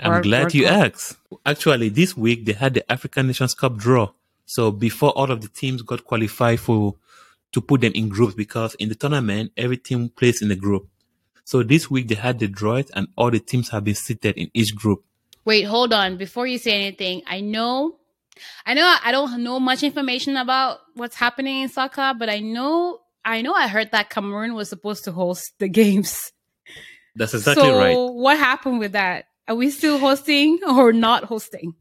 [0.00, 0.72] I'm World- glad World you Cup?
[0.94, 1.16] asked.
[1.44, 4.10] Actually, this week they had the African Nations Cup draw.
[4.46, 6.94] So before all of the teams got qualified for
[7.52, 10.88] to put them in groups because in the tournament every team plays in a group.
[11.44, 14.36] So this week they had the draw it and all the teams have been seated
[14.36, 15.04] in each group.
[15.44, 16.16] Wait, hold on.
[16.16, 17.98] Before you say anything, I know,
[18.64, 23.00] I know, I don't know much information about what's happening in soccer, but I know,
[23.24, 26.32] I know, I heard that Cameroon was supposed to host the games.
[27.16, 27.94] That's exactly so, right.
[27.94, 29.26] what happened with that?
[29.48, 31.74] Are we still hosting or not hosting?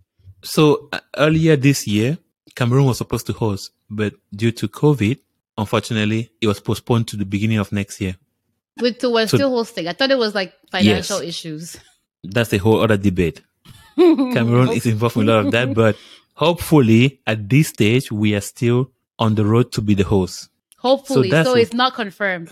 [0.43, 2.17] So uh, earlier this year,
[2.55, 5.19] Cameroon was supposed to host, but due to COVID,
[5.57, 8.15] unfortunately, it was postponed to the beginning of next year.
[8.79, 9.87] With so we're So- still hosting.
[9.87, 11.29] I thought it was like financial Yes.
[11.29, 11.77] issues.
[12.23, 13.41] That's a whole other debate.
[13.97, 15.97] Cameroon is involved in a lot of that, but
[16.33, 20.49] hopefully at this stage, we are still on the road to be the host.
[20.77, 22.49] Hopefully, so, what- it's not confirmed.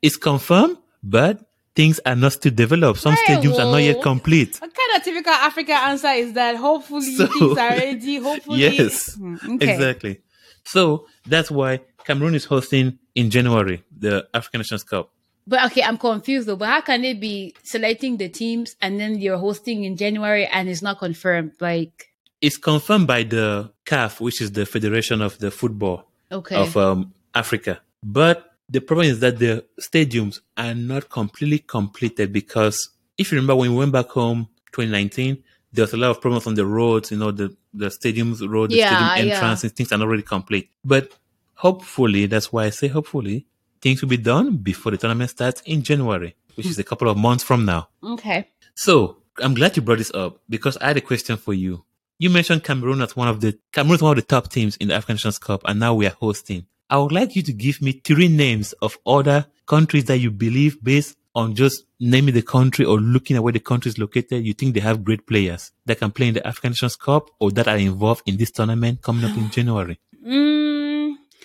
[0.00, 1.44] It's confirmed, but
[1.76, 2.98] things are not still developed.
[3.00, 4.60] Some Hey, stadiums are not yet complete.
[4.60, 6.56] What kind of typical African answer is that?
[6.56, 8.16] Hopefully, So- things are ready.
[8.28, 9.72] Hopefully, Yes, Hmm, okay.
[9.74, 10.20] Exactly.
[10.64, 15.11] So that's why Cameroon is hosting in January the African Nations Cup.
[15.46, 16.56] But okay, I'm confused though.
[16.56, 20.68] But how can they be selecting the teams and then you're hosting in January and
[20.68, 21.52] it's not confirmed?
[21.60, 26.76] Like, It's confirmed by the CAF, which is the Federation of the Football okay, of
[26.76, 27.80] um, Africa.
[28.02, 33.56] But the problem is that the stadiums are not completely completed because if you remember
[33.56, 37.10] when we went back home 2019, there was a lot of problems on the roads,
[37.10, 39.34] you know, the, the stadiums road, the Yeah, stadium yeah.
[39.34, 40.70] entrance, and things are not really complete.
[40.84, 41.12] But
[41.54, 43.46] hopefully, that's why I say hopefully,
[43.82, 47.16] things will be done before the tournament starts in January, which is a couple of
[47.16, 47.88] months from now.
[48.02, 48.48] okay.
[48.74, 51.84] So I'm glad you brought this up because I had a question for you.
[52.18, 54.88] You mentioned Cameroon as one of the Cameroon is one of the top teams in
[54.88, 56.66] the African Nations Cup, and now we are hosting.
[56.88, 60.82] I would like you to give me three names of other countries that you believe,
[60.82, 64.52] based on just naming the country or looking at where the country is located, you
[64.52, 67.66] think they have great players that can play in the African Nations Cup or that
[67.68, 69.98] are involved in this tournament coming up in January.
[70.24, 70.91] Mm,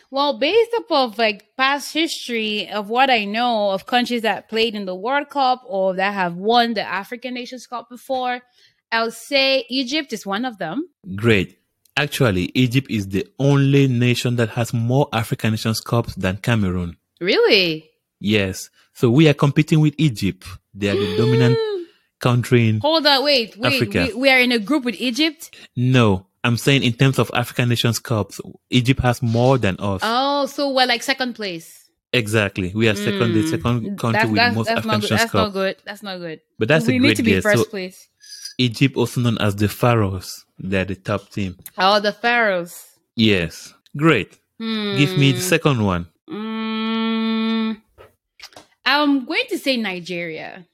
[0.10, 4.76] well, based up of like past history of what I know of countries that played
[4.76, 8.42] in the World Cup or that have won the African Nations Cup before,
[8.92, 10.88] I'll say Egypt is one of them.
[11.16, 11.60] Great.
[11.98, 16.96] Actually, Egypt is the only nation that has more African Nations Cups than Cameroon.
[17.20, 17.90] Really?
[18.20, 18.70] Yes.
[18.94, 20.46] So we are competing with Egypt.
[20.74, 21.58] They are the dominant
[22.20, 22.80] country in.
[22.82, 23.74] Hold on, wait, wait.
[23.74, 24.08] Africa.
[24.10, 25.56] We, we are in a group with Egypt.
[25.76, 30.02] No, I'm saying in terms of African Nations Cups, Egypt has more than us.
[30.04, 31.68] Oh, so we're like second place.
[32.14, 32.72] exactly.
[32.74, 35.10] We are second, the Mm, second country that's, with that's, most that's African not good.
[35.20, 35.76] That's not good.
[35.86, 36.40] That's not good.
[36.60, 37.44] But that's we a need great to be guess.
[37.44, 38.08] first So place.
[38.58, 41.58] Egypt, also known as the Pharaohs, they're the top team.
[41.78, 42.74] Oh, the Pharaohs.
[43.16, 43.74] Yes.
[43.96, 44.32] Great.
[44.60, 45.50] Give me the Hmm.
[45.54, 46.08] second one.
[46.30, 47.82] Mm,
[48.86, 50.66] I'm going to say Nigeria.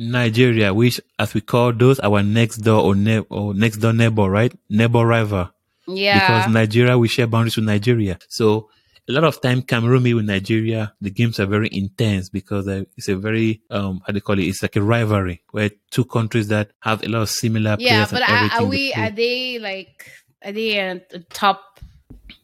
[0.00, 4.30] Nigeria, which, as we call those, our next door or, ne- or next door neighbor,
[4.30, 4.52] right?
[4.70, 5.50] Neighbor rival.
[5.86, 6.18] Yeah.
[6.18, 8.18] because Nigeria we share boundaries with Nigeria.
[8.28, 8.70] So
[9.08, 13.08] a lot of time Cameroon with Nigeria, the games are very intense because uh, it's
[13.08, 14.44] a very um how do you call it?
[14.44, 18.10] It's like a rivalry where two countries that have a lot of similar yeah, players
[18.12, 18.92] but and are, are they we?
[18.94, 20.10] Are they like?
[20.44, 21.80] Are they a, a top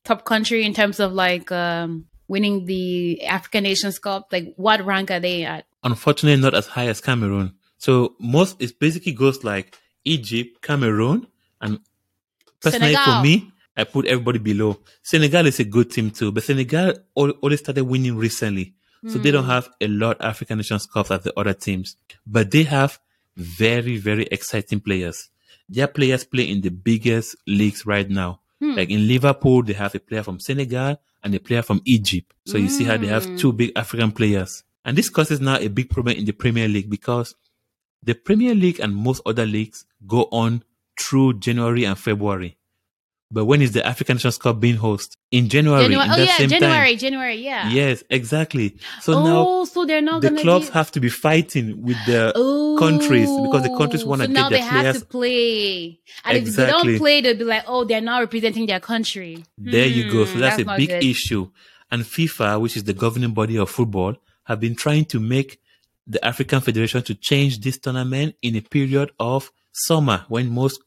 [0.04, 4.28] top country in terms of like um, winning the African Nations Cup?
[4.32, 5.65] Like, what rank are they at?
[5.86, 7.48] Unfortunately, not as high as Cameroon.
[7.78, 9.66] So most it basically goes like
[10.04, 11.26] Egypt, Cameroon,
[11.60, 11.72] and
[12.60, 13.14] personally Senegal.
[13.14, 13.34] for me,
[13.76, 14.70] I put everybody below.
[15.02, 18.74] Senegal is a good team too, but Senegal only started winning recently,
[19.10, 19.50] so they don't Hmm.
[19.56, 21.96] have a lot African Nations Cups as the other teams.
[22.26, 22.98] But they have
[23.36, 25.28] very very exciting players.
[25.68, 28.40] Their players play in the biggest leagues right now.
[28.60, 28.74] Hmm.
[28.78, 32.32] Like in Liverpool, they have a player from Senegal and a player from Egypt.
[32.46, 33.38] So you see how they have Mm.
[33.38, 34.62] two big African players.
[34.86, 37.34] And this causes now a big problem in the Premier League because
[38.02, 40.62] the Premier League and most other leagues go on
[40.98, 42.56] through January and February.
[43.28, 45.16] But when is the African Nations Cup being hosted?
[45.32, 45.82] In January.
[45.82, 46.08] January.
[46.12, 46.90] Oh yeah, same January.
[46.90, 46.98] time.
[46.98, 47.34] January.
[47.34, 47.68] Yeah.
[47.70, 48.76] Yes, exactly.
[49.00, 52.32] So oh, now so they're not the clubs be- have to be fighting with the
[52.78, 55.00] countries because the countries Oh, want to so get now their they have players.
[55.00, 58.78] to play, and if they don't play, they'll be like, "Oh, they're not representing their
[58.78, 60.24] country." There you go.
[60.24, 61.02] So Hmm, that's, a big good.
[61.04, 61.50] issue.
[61.90, 64.14] And FIFA, which is the governing body of football,
[64.46, 65.60] have been trying to make
[66.06, 70.80] the African Federation to change this tournament in a period of summer when most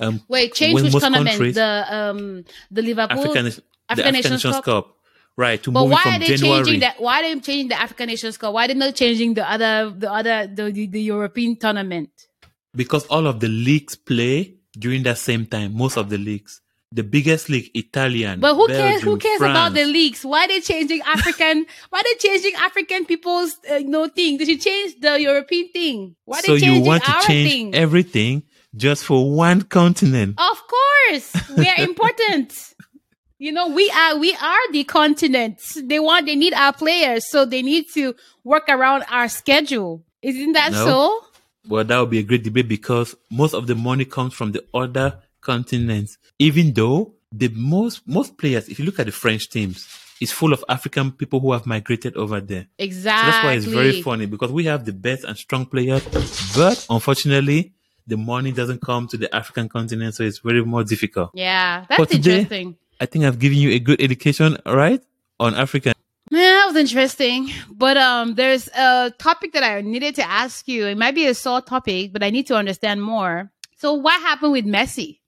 [0.00, 1.30] um, Wait, change when which most tournament?
[1.30, 3.18] countries- the um the Liverpool.
[3.18, 4.64] African, African African Nations Nations Cup?
[4.64, 4.90] Cup.
[5.36, 6.64] Right, to but move it why from are they January.
[6.64, 7.00] changing that?
[7.00, 8.54] Why are they changing the African Nations Cup?
[8.54, 12.10] Why are they not changing the other the other the, the, the European tournament?
[12.74, 16.60] Because all of the leagues play during that same time, most of the leagues.
[16.92, 18.38] The biggest league, Italian.
[18.38, 19.02] But who cares?
[19.02, 20.24] Who Belgium, cares about the leagues?
[20.24, 21.66] Why are they changing African?
[21.90, 24.38] why are they changing African people's uh, you know thing?
[24.38, 26.14] They should change the European thing.
[26.24, 27.74] Why are So they changing you want to our change thing?
[27.74, 28.42] everything
[28.76, 30.38] just for one continent.
[30.38, 32.52] Of course, we are important.
[33.38, 35.60] You know, we are we are the continent.
[35.76, 40.04] They want they need our players, so they need to work around our schedule.
[40.22, 40.84] Isn't that No.
[40.86, 41.20] so?
[41.66, 44.62] Well, that would be a great debate because most of the money comes from the
[44.72, 46.18] other continents.
[46.38, 49.86] Even though the most most players, if you look at the French teams,
[50.20, 52.62] is full of African people who have migrated over there.
[52.62, 53.30] So Exactly.
[53.30, 56.02] that's why it's very funny because we have the best and strong players,
[56.56, 57.72] but unfortunately,
[58.06, 61.30] the money doesn't come to the African continent, so it's very more difficult.
[61.34, 62.76] Yeah, that's today- interesting.
[63.00, 65.02] I think I've given you a good education, right,
[65.40, 65.92] on Africa.
[66.30, 67.50] Yeah, that was interesting.
[67.70, 70.86] But um, there's a topic that I needed to ask you.
[70.86, 73.50] It might be a sore topic, but I need to understand more.
[73.76, 75.18] So, what happened with Messi?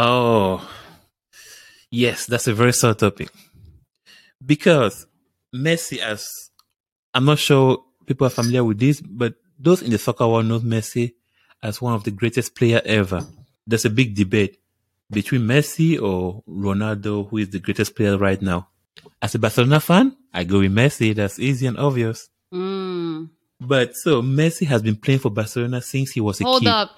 [0.00, 0.62] Oh,
[1.90, 3.30] yes, that's a very sore topic.
[4.44, 5.06] Because
[5.52, 6.28] Messi, as
[7.12, 10.60] I'm not sure people are familiar with this, but those in the soccer world know
[10.60, 11.14] Messi
[11.64, 13.26] as one of the greatest player ever.
[13.66, 14.60] There's a big debate
[15.10, 18.68] between Messi or Ronaldo, who is the greatest player right now.
[19.20, 21.12] As a Barcelona fan, I go with Messi.
[21.12, 22.28] That's easy and obvious.
[22.54, 23.30] Mm,
[23.60, 26.68] But so Messi has been playing for Barcelona since he was a hold kid.
[26.68, 26.90] up,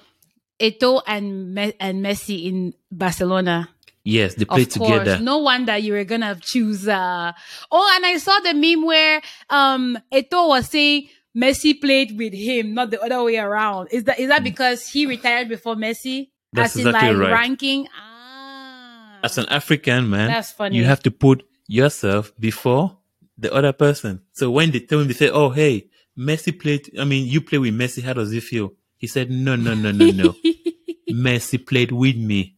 [0.61, 3.69] Eto'o and Me- and Messi in Barcelona.
[4.03, 5.19] Yes, they course, together.
[5.19, 6.87] no wonder you were gonna choose.
[6.87, 7.31] Uh...
[7.71, 12.73] Oh, and I saw the meme where um Eto'o was saying Messi played with him,
[12.73, 13.89] not the other way around.
[13.91, 16.29] Is that is that because he retired before Messi?
[16.53, 17.31] That's As in exactly like right.
[17.31, 17.87] ranking.
[17.95, 20.77] Ah, as an African man, That's funny.
[20.77, 22.97] you have to put yourself before
[23.37, 24.21] the other person.
[24.33, 26.91] So when they tell him, they say, "Oh, hey, Messi played.
[26.99, 28.01] I mean, you play with Messi.
[28.03, 30.35] How does it feel?" He said, "No, no, no, no, no.
[31.11, 32.55] Messi played with me."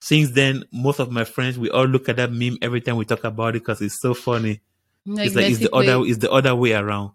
[0.00, 3.06] Since then, most of my friends we all look at that meme every time we
[3.06, 4.60] talk about it because it's so funny.
[5.06, 7.12] Like it's like it's the other it's the other way around.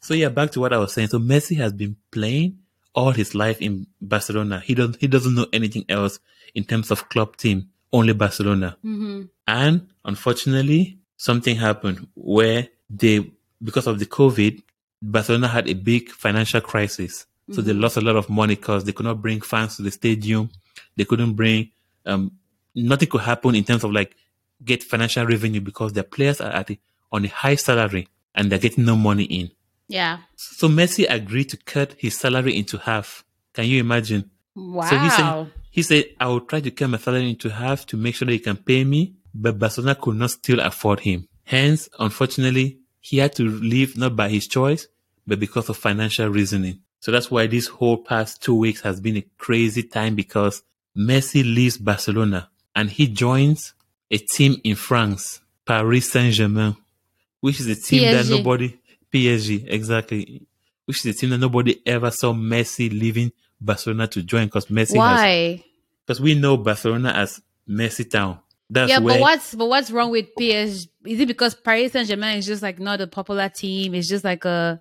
[0.00, 1.08] So yeah, back to what I was saying.
[1.08, 2.58] So Messi has been playing
[2.94, 4.60] all his life in Barcelona.
[4.64, 6.20] He doesn't he doesn't know anything else
[6.54, 7.70] in terms of club team.
[7.92, 8.76] Only Barcelona.
[8.84, 9.28] Mhm.
[9.48, 14.62] And unfortunately, something happened where they because of the COVID,
[15.02, 17.26] Barcelona had a big financial crisis.
[17.52, 19.90] So they lost a lot of money because they could not bring fans to the
[19.90, 20.50] stadium.
[20.96, 21.70] They couldn't bring
[22.06, 22.32] um
[22.74, 24.14] nothing could happen in terms of like
[24.64, 26.78] get financial revenue because their players are at a,
[27.10, 29.50] on a high salary and they're getting no money in.
[29.88, 30.18] Yeah.
[30.36, 33.24] So Messi agreed to cut his salary into half.
[33.52, 34.30] Can you imagine?
[34.54, 34.88] Wow.
[34.88, 37.96] So he said, he said, I will try to cut my salary into half to
[37.96, 41.26] make sure that he can pay me, but Barcelona could not still afford him.
[41.44, 44.86] Hence, unfortunately, he had to leave not by his choice,
[45.26, 46.80] but because of financial reasoning.
[47.00, 50.62] So that's why this whole past two weeks has been a crazy time because
[50.96, 53.74] Messi leaves Barcelona and he joins
[54.10, 56.76] a team in France, Paris Saint-Germain,
[57.40, 58.78] which is a team that nobody,
[59.12, 60.46] PSG, exactly,
[60.84, 64.96] which is a team that nobody ever saw Messi leaving Barcelona to join because Messi
[64.96, 65.64] Why?
[66.06, 68.40] because we know Barcelona as Messi town.
[68.68, 70.88] That's yeah, where but what's but what's wrong with PSG?
[71.06, 73.94] Is it because Paris Saint Germain is just like not a popular team?
[73.94, 74.80] It's just like a,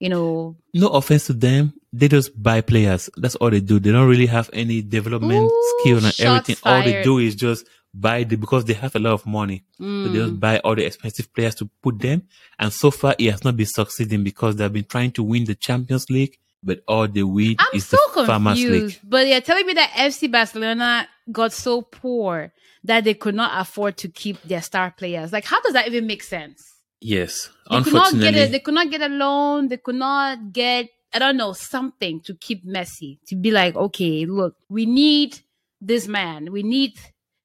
[0.00, 3.08] you know, no offense to them, they just buy players.
[3.16, 3.78] That's all they do.
[3.78, 6.56] They don't really have any development Ooh, skill and everything.
[6.64, 9.64] All they do is just buy the because they have a lot of money.
[9.78, 10.40] So they just Mm.
[10.40, 12.22] buy all the expensive players to put them.
[12.58, 15.56] And so far, it has not been succeeding because they've been trying to win the
[15.56, 18.98] Champions League, but all they win I'm is so the Farmers League.
[19.02, 22.52] But you're telling me that FC Barcelona got so poor
[22.84, 25.32] that they could not afford to keep their star players.
[25.32, 26.69] Like, how does that even make sense?
[27.00, 29.68] Yes, They could not get unfortunately, a, they could not get a loan.
[29.68, 34.26] They could not get I don't know something to keep Messi to be like, okay,
[34.26, 35.40] look, we need
[35.80, 36.52] this man.
[36.52, 36.98] We need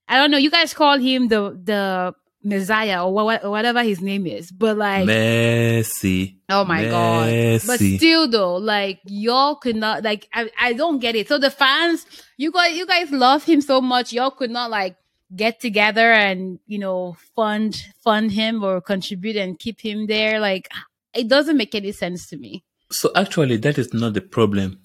[0.07, 0.37] I don't know.
[0.37, 4.77] You guys call him the the Messiah or what, or whatever his name is, but
[4.77, 6.37] like, Messi.
[6.47, 7.61] oh my god.
[7.65, 11.27] But still, though, like y'all could not like I, I don't get it.
[11.27, 12.05] So the fans,
[12.37, 14.95] you guys, you guys love him so much, y'all could not like
[15.33, 20.39] get together and you know fund fund him or contribute and keep him there.
[20.39, 20.67] Like
[21.13, 22.63] it doesn't make any sense to me.
[22.91, 24.79] So actually, that is not the problem.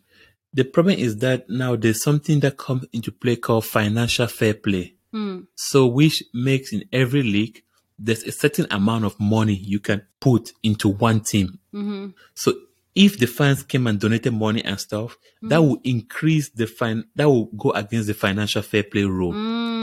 [0.53, 4.95] The problem is that now there's something that comes into play called financial fair play.
[5.13, 5.41] Hmm.
[5.55, 7.63] So which makes in every league,
[7.99, 11.59] there's a certain amount of money you can put into one team.
[11.73, 12.53] hmm So
[12.95, 15.69] if the fans came and donated money and stuff, that Mm-hmm.
[15.69, 19.33] will increase the fin, that will go against the financial fair play rule.
[19.33, 19.80] Mm.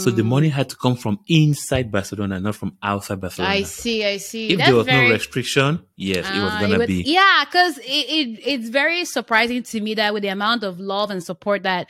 [0.00, 3.54] So the money had to come from inside Barcelona, not from outside Barcelona.
[3.54, 4.48] I see, I see.
[4.50, 7.02] If That's there was very, no restriction, yes, it was Ah, gonna would- be.
[7.06, 11.10] Yeah, because it, it it's very surprising to me that with the amount of love
[11.10, 11.88] and support that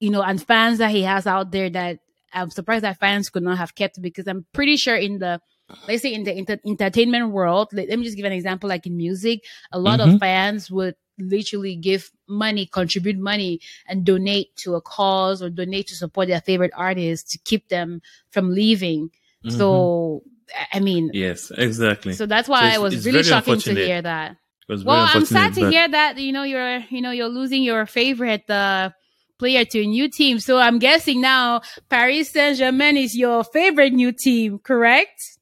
[0.00, 1.98] you know and fans that he has out there, that
[2.32, 5.40] I'm surprised that fans could not have kept because I'm pretty sure in the
[5.88, 8.68] let's say in the enter- entertainment world, let, let me just give an example.
[8.68, 9.40] Like in music,
[9.72, 10.14] a lot Mhm.
[10.14, 15.86] of fans would literally give money, contribute money, and donate to a cause or donate
[15.88, 18.00] to support their favorite artists to keep them
[18.30, 19.10] from leaving.
[19.44, 19.52] Mhm.
[19.56, 20.22] So
[20.54, 22.12] I- I mean, yes, exactly.
[22.12, 24.32] so that's why it's- it was really very shocking to hear that.
[24.32, 27.10] It was very Well, I'm sad to but- hear that you know you're you know
[27.10, 28.90] you're losing your favorite uh,
[29.38, 30.38] player to a new team.
[30.38, 31.60] So I'm guessing now
[31.90, 35.38] Paris Saint Germain is your favorite new team, correct?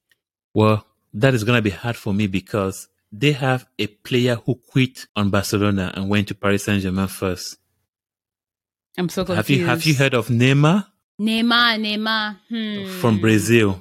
[0.53, 4.57] Well, that is going to be hard for me because they have a player who
[4.57, 7.57] quit on Barcelona and went to Paris Saint Germain first.
[8.99, 9.49] I'm so confused.
[9.49, 10.87] Have you have you heard of Neymar
[11.21, 11.79] Neymar?
[11.79, 13.01] Neymar hmm.
[13.01, 13.81] from Brazil?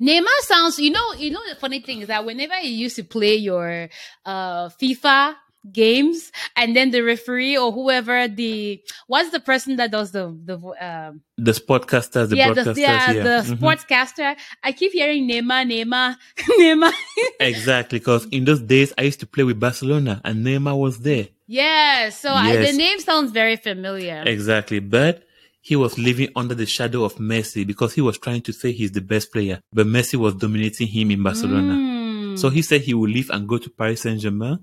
[0.00, 0.78] Neymar sounds.
[0.78, 1.12] You know.
[1.14, 3.88] You know the funny thing is that whenever you used to play your
[4.24, 5.34] uh, FIFA
[5.70, 10.56] games, and then the referee or whoever the what's the person that does the the
[10.80, 13.58] um The sportcaster the yeah, the, broadcasters, yeah, yeah, the Mhm.
[13.58, 14.36] sportscaster.
[14.62, 16.16] I keep hearing Neymar, Neymar,
[16.60, 16.92] Neymar.
[17.40, 21.28] Exactly, because in those days I used to play with Barcelona and Neymar was there.
[21.46, 24.22] yeah, so I, the name sounds very familiar.
[24.26, 25.22] Exactly, but
[25.60, 28.90] he was living under the shadow of Messi because he was trying to say he's
[28.92, 31.74] the best player, but Messi was dominating him in Barcelona.
[31.74, 32.38] Mm.
[32.38, 34.58] So he said he would leave and go to Paris Saint Germain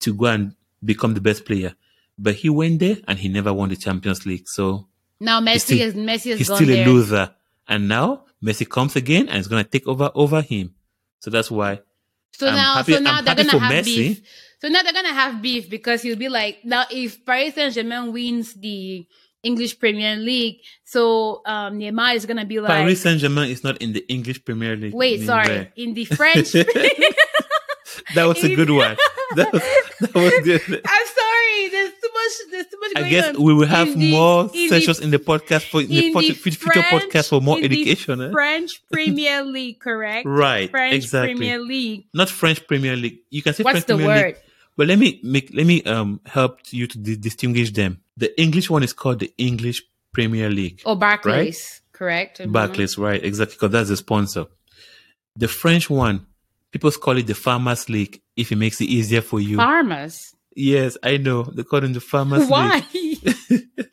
[0.00, 1.74] to go and become the best player.
[2.18, 4.48] But he went there and he never won the Champions League.
[4.48, 4.86] So
[5.20, 6.84] now Messi still- is Messi has he's still there.
[6.86, 7.30] a loser.
[7.68, 10.74] And now Messi comes again and is going to take over over him.
[11.20, 11.80] So that's why.
[12.32, 13.84] So I'm now, happy- so now I'm they're gonna have Messi.
[13.84, 14.22] beef.
[14.60, 18.12] So now they're gonna have beef because he'll be like, now if Paris Saint Germain
[18.12, 19.06] wins the
[19.42, 23.78] English Premier League, so um, Neymar is gonna be like, Paris Saint Germain is not
[23.78, 24.94] in the English Premier League.
[24.94, 26.52] wait, sorry, in the French.
[28.14, 28.96] That was a good one.
[29.36, 29.62] That was,
[30.00, 30.60] that was good.
[30.86, 31.68] I'm sorry.
[31.70, 32.32] There's too much.
[32.50, 32.92] There's too much.
[32.96, 33.42] I guess on.
[33.42, 36.32] we will have In the- more the- sessions in the podcast for in the the
[36.32, 38.20] future French- podcast for more the education.
[38.22, 38.30] eh?
[38.30, 40.26] French Premier League, correct?
[40.26, 41.34] Right, French exactly.
[41.34, 42.04] Premier League.
[42.14, 43.18] Not French Premier League.
[43.30, 44.26] You can say What's French the Premier word?
[44.26, 44.36] League,
[44.76, 48.00] but let me make let me um help you to di- distinguish them.
[48.16, 49.82] The English one is called the English
[50.12, 50.82] Premier League.
[50.84, 52.38] Oh, Barclays, correct?
[52.40, 52.52] Mhm.
[52.52, 53.22] Barclays, right?
[53.24, 54.46] Exactly, because that's the sponsor.
[55.36, 56.26] The French one,
[56.70, 58.20] people call it the Farmers League.
[58.36, 60.34] If it makes it easier for you, Farmers.
[60.54, 62.50] yes, I know they call it the Farmers League.
[62.50, 62.82] Why?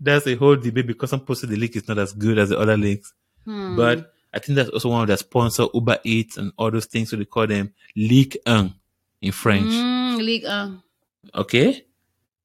[0.00, 2.50] That's a whole debate because some people say the league is not as good as
[2.50, 3.12] the other leagues.
[3.44, 3.76] Hmm.
[3.76, 7.10] But I think that's also one of the sponsor Uber Eats and all those things.
[7.10, 8.74] So they call them Ligue 1
[9.22, 9.70] in French.
[9.72, 10.44] Mm, League.
[10.44, 10.70] Uh,
[11.34, 11.84] Okay.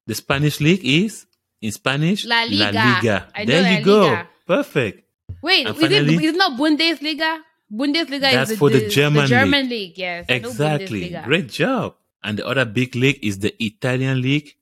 [0.08, 1.26] The Spanish league is
[1.62, 2.72] in Spanish La Liga.
[2.72, 3.28] La Liga.
[3.36, 4.22] I know there La you go.
[4.46, 5.04] Perfect.
[5.42, 7.40] wait, And is finally- is it not Bundesliga?
[7.78, 9.98] Bundesliga That's is for the German German league.
[9.98, 11.10] Yes, Exactly.
[11.26, 11.96] Great job.
[12.24, 14.56] And the other big league is the Italian league,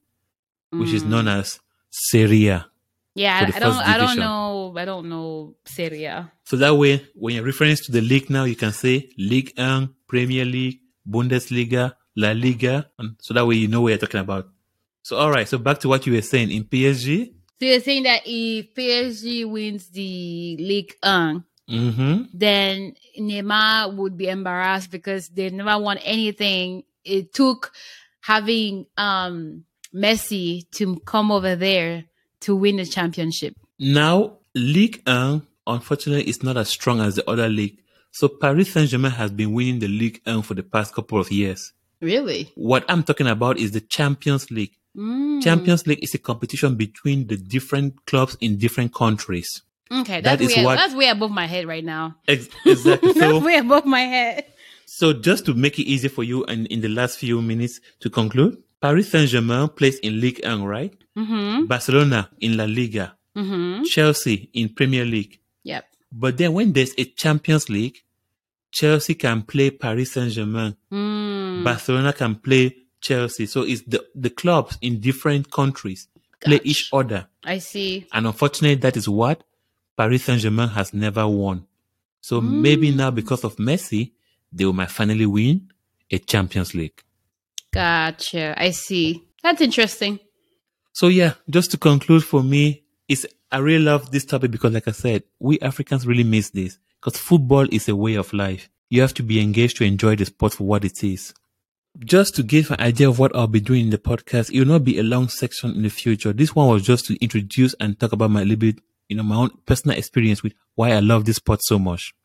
[0.72, 1.10] which is Mm.
[1.10, 1.60] known as
[1.90, 2.66] Serie A.
[3.16, 3.76] Yeah, I, I don't.
[3.94, 4.74] I don't know.
[4.76, 6.32] I don't know Serie A.
[6.46, 9.94] So that way, when you're referring to the league now, you can say League 1,
[10.08, 12.90] Premier League, Bundesliga, La Liga.
[12.98, 14.50] And so that way you know what you're talking about.
[15.04, 15.48] So, all right.
[15.48, 17.34] So back to what you were saying in PSG.
[17.60, 22.24] So you're saying that if PSG wins the League 1, Mm-hmm.
[22.34, 26.84] then Neymar would be embarrassed because they never won anything.
[27.06, 27.72] It took
[28.22, 32.06] having um Messi to come over there
[32.42, 33.56] to win the championship.
[33.80, 37.80] Now, League 1 unfortunately, it's not as strong as the other league.
[38.12, 41.32] So Paris Saint Germain has been winning the league um, for the past couple of
[41.32, 41.74] years.
[42.02, 42.52] Really?
[42.56, 44.76] What I'm talking about is the Champions League.
[44.96, 45.42] Mm.
[45.42, 49.64] Champions League is a competition between the different clubs in different countries.
[50.02, 52.16] Okay, That that's is way, what- that's way above my head right now.
[52.28, 53.14] Ex- exactly.
[53.14, 54.46] that's So, way above my head.
[54.86, 58.10] so just to make it easy for you, and in the last few minutes to
[58.10, 60.94] conclude, Paris Saint Germain plays in Ligue 1, right?
[61.18, 61.66] Mm-hmm.
[61.66, 63.84] Barcelona in La Liga, Mm-hmm.
[63.86, 65.40] Chelsea in Premier League.
[65.64, 65.86] Yep.
[66.12, 67.98] But then when there's a Champions League,
[68.72, 70.76] Chelsea can play Paris Saint Germain.
[70.92, 71.64] Mm.
[71.64, 73.46] Barcelona can play Chelsea.
[73.48, 76.08] So it's the, the clubs in different countries
[76.42, 77.28] play each other.
[77.44, 78.06] I see.
[78.14, 79.44] And unfortunately, that is what
[79.98, 81.66] Paris Saint Germain has never won.
[82.22, 82.96] So maybe mm.
[82.96, 84.12] now because of Messi,
[84.52, 85.70] they might finally win
[86.10, 87.04] a Champions League.
[87.72, 88.54] Gotcha.
[88.58, 89.24] I see.
[89.42, 90.20] That's interesting.
[90.94, 94.88] So yeah, just to conclude for me, is I really love this topic because like
[94.88, 98.70] I said, we Africans really miss this because football is a way of life.
[98.90, 101.34] You have to be engaged to enjoy the sport for what it is.
[102.00, 104.68] Just to give an idea of what I'll be doing in the podcast, it will
[104.68, 106.34] not be a long section in the future.
[106.34, 108.80] This one was just to introduce and talk about my little bit,
[109.14, 112.16] you know, my own personal experience with why I love this sport so much.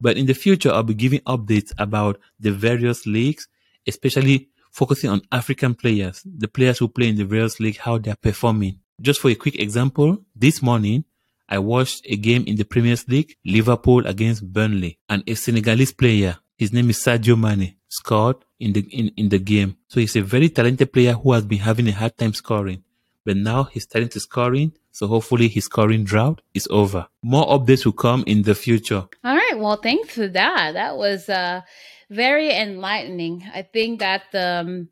[0.00, 3.46] But in the future, I'll be giving updates about the various leagues,
[3.86, 8.16] especially focusing on African players, the players who play in the various leagues, how they're
[8.16, 8.80] performing.
[9.02, 11.04] Just for a quick example, this morning,
[11.46, 16.38] I watched a game in the Premier League, Liverpool against Burnley, and a Senegalese player,
[16.56, 19.76] his name is Sadio Mane, scored in the, in, in the game.
[19.88, 22.82] So he's a very talented player who has been having a hard time scoring.
[23.26, 27.08] But now he's starting to scoring, so hopefully his scoring drought is over.
[27.20, 29.08] More updates will come in the future.
[29.24, 29.58] All right.
[29.58, 30.74] Well, thanks for that.
[30.74, 31.62] That was uh,
[32.10, 33.42] very enlightening.
[33.52, 34.90] I think that um,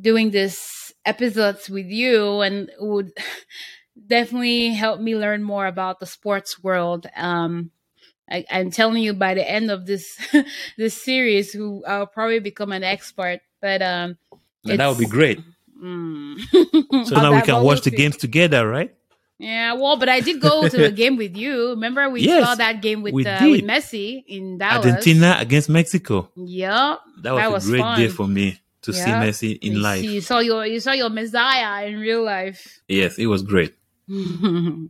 [0.00, 3.12] doing this episodes with you and would
[4.06, 7.06] definitely help me learn more about the sports world.
[7.14, 7.72] Um,
[8.30, 10.18] I, I'm telling you, by the end of this
[10.78, 13.40] this series, who I'll probably become an expert.
[13.60, 14.16] But um,
[14.64, 15.40] that would be great.
[15.78, 16.40] mm.
[17.06, 18.94] So now we can watch the games together, right?
[19.38, 21.70] Yeah, well, but I did go to the game with you.
[21.70, 23.64] Remember, we Yes, saw that game with we uh, with.
[23.64, 24.86] Messi in Dallas.
[24.86, 26.30] Argentina against Mexico.
[26.36, 29.78] Yeah, That was That a was great day for me to see Messi in you
[29.80, 30.00] life.
[30.00, 32.80] See, you saw your you saw your Messiah in real life.
[32.88, 33.74] Yes, it was great.
[34.10, 34.88] All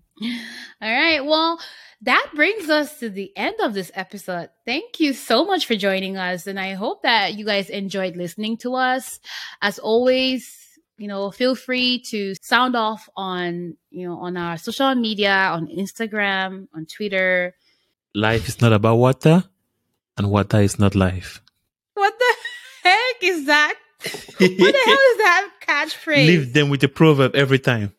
[0.80, 1.24] right.
[1.24, 1.58] Well,
[2.02, 4.50] that brings us to the end of this episode.
[4.66, 6.46] Thank you so much for joining us.
[6.46, 9.18] And I hope that you guys enjoyed listening to us.
[9.62, 10.54] As always,
[10.98, 15.68] you know, feel free to sound off on, you know, on our social media, on
[15.68, 17.54] Instagram, on Twitter.
[18.14, 19.44] Life is not about water,
[20.16, 21.42] and water is not life.
[21.94, 22.34] What the
[22.88, 23.74] heck is that?
[24.38, 26.26] What the hell is that catchphrase?
[26.26, 27.92] Leave them with a proverb every time.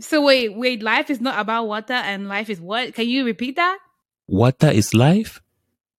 [0.00, 2.94] So wait, wait, life is not about water and life is what?
[2.94, 3.78] Can you repeat that?
[4.26, 5.40] Water is life,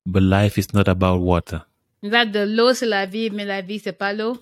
[0.05, 1.63] but life is not about water.
[2.01, 4.38] Is that the l'eau c'est la vie, mais la vie c'est pas l'eau?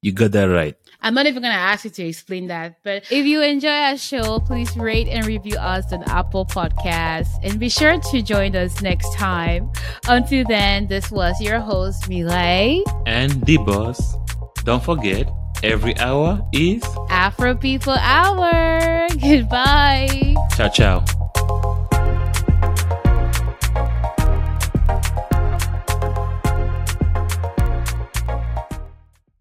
[0.00, 0.76] You got that right.
[1.00, 2.78] I'm not even gonna ask you to explain that.
[2.82, 7.58] But if you enjoy our show, please rate and review us on Apple Podcasts and
[7.58, 9.70] be sure to join us next time.
[10.08, 12.82] Until then, this was your host, Mireille.
[13.06, 14.16] And the boss,
[14.64, 15.28] don't forget,
[15.62, 19.08] every hour is Afro People Hour.
[19.20, 20.34] Goodbye.
[20.56, 21.17] ciao ciao.